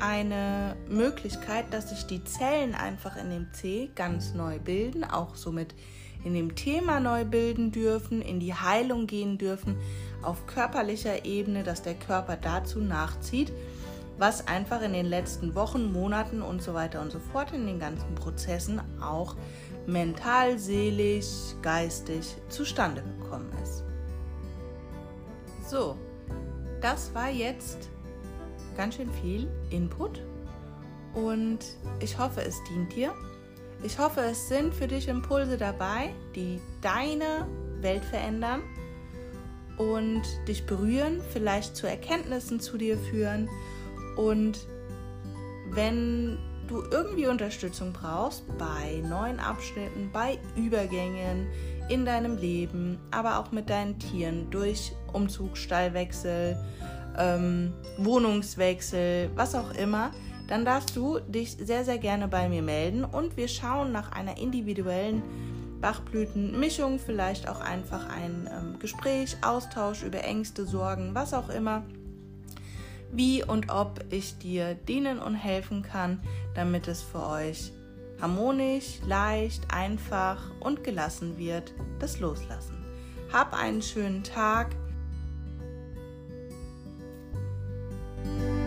eine 0.00 0.76
Möglichkeit, 0.88 1.72
dass 1.72 1.90
sich 1.90 2.06
die 2.06 2.24
Zellen 2.24 2.74
einfach 2.74 3.16
in 3.16 3.30
dem 3.30 3.52
C 3.52 3.90
ganz 3.94 4.34
neu 4.34 4.58
bilden, 4.58 5.04
auch 5.04 5.34
somit 5.34 5.74
in 6.24 6.34
dem 6.34 6.54
Thema 6.54 7.00
neu 7.00 7.24
bilden 7.24 7.72
dürfen, 7.72 8.22
in 8.22 8.40
die 8.40 8.54
Heilung 8.54 9.06
gehen 9.06 9.38
dürfen, 9.38 9.76
auf 10.22 10.46
körperlicher 10.46 11.24
Ebene, 11.24 11.62
dass 11.62 11.82
der 11.82 11.94
Körper 11.94 12.36
dazu 12.36 12.80
nachzieht, 12.80 13.52
was 14.18 14.46
einfach 14.46 14.82
in 14.82 14.92
den 14.92 15.06
letzten 15.06 15.54
Wochen, 15.54 15.92
Monaten 15.92 16.42
und 16.42 16.62
so 16.62 16.74
weiter 16.74 17.00
und 17.00 17.10
so 17.10 17.18
fort 17.18 17.52
in 17.52 17.66
den 17.66 17.80
ganzen 17.80 18.14
Prozessen 18.14 18.80
auch 19.00 19.34
mental, 19.86 20.58
seelisch, 20.58 21.54
geistig 21.60 22.36
zustande 22.48 23.02
gekommen 23.02 23.50
ist. 23.62 23.82
So, 25.66 25.96
das 26.80 27.14
war 27.14 27.30
jetzt 27.30 27.88
ganz 28.76 28.96
schön 28.96 29.10
viel 29.22 29.48
Input 29.70 30.22
und 31.14 31.58
ich 32.00 32.18
hoffe, 32.18 32.42
es 32.42 32.62
dient 32.64 32.94
dir. 32.94 33.14
Ich 33.82 33.98
hoffe, 33.98 34.20
es 34.20 34.48
sind 34.48 34.74
für 34.74 34.86
dich 34.86 35.08
Impulse 35.08 35.58
dabei, 35.58 36.14
die 36.34 36.60
deine 36.80 37.46
Welt 37.80 38.04
verändern 38.04 38.62
und 39.76 40.22
dich 40.46 40.64
berühren, 40.66 41.20
vielleicht 41.32 41.76
zu 41.76 41.86
Erkenntnissen 41.86 42.60
zu 42.60 42.78
dir 42.78 42.96
führen. 42.96 43.48
Und 44.16 44.66
wenn 45.70 46.38
du 46.68 46.82
irgendwie 46.90 47.26
Unterstützung 47.26 47.92
brauchst 47.92 48.44
bei 48.56 49.02
neuen 49.08 49.40
Abschnitten, 49.40 50.10
bei 50.12 50.38
Übergängen 50.56 51.48
in 51.88 52.04
deinem 52.04 52.36
Leben, 52.36 52.98
aber 53.10 53.38
auch 53.38 53.50
mit 53.50 53.68
deinen 53.68 53.98
Tieren 53.98 54.48
durch 54.50 54.92
Umzug, 55.12 55.56
Stallwechsel, 55.56 56.56
ähm, 57.18 57.72
Wohnungswechsel, 57.98 59.30
was 59.34 59.54
auch 59.54 59.72
immer, 59.74 60.10
dann 60.48 60.64
darfst 60.64 60.96
du 60.96 61.18
dich 61.20 61.52
sehr, 61.52 61.84
sehr 61.84 61.98
gerne 61.98 62.28
bei 62.28 62.48
mir 62.48 62.62
melden 62.62 63.04
und 63.04 63.36
wir 63.36 63.48
schauen 63.48 63.92
nach 63.92 64.12
einer 64.12 64.38
individuellen 64.38 65.22
Bachblütenmischung, 65.80 66.98
vielleicht 66.98 67.48
auch 67.48 67.60
einfach 67.60 68.08
ein 68.08 68.48
ähm, 68.52 68.78
Gespräch, 68.78 69.36
Austausch 69.42 70.02
über 70.02 70.22
Ängste, 70.22 70.64
Sorgen, 70.64 71.14
was 71.14 71.34
auch 71.34 71.48
immer, 71.48 71.84
wie 73.10 73.44
und 73.44 73.70
ob 73.70 74.04
ich 74.10 74.38
dir 74.38 74.74
dienen 74.74 75.18
und 75.18 75.34
helfen 75.34 75.82
kann, 75.82 76.20
damit 76.54 76.88
es 76.88 77.02
für 77.02 77.26
euch 77.26 77.72
harmonisch, 78.20 79.00
leicht, 79.06 79.74
einfach 79.74 80.38
und 80.60 80.84
gelassen 80.84 81.36
wird, 81.36 81.74
das 81.98 82.20
Loslassen. 82.20 82.78
Hab 83.32 83.52
einen 83.52 83.82
schönen 83.82 84.22
Tag 84.22 84.68
Thank 88.24 88.40
you. 88.40 88.61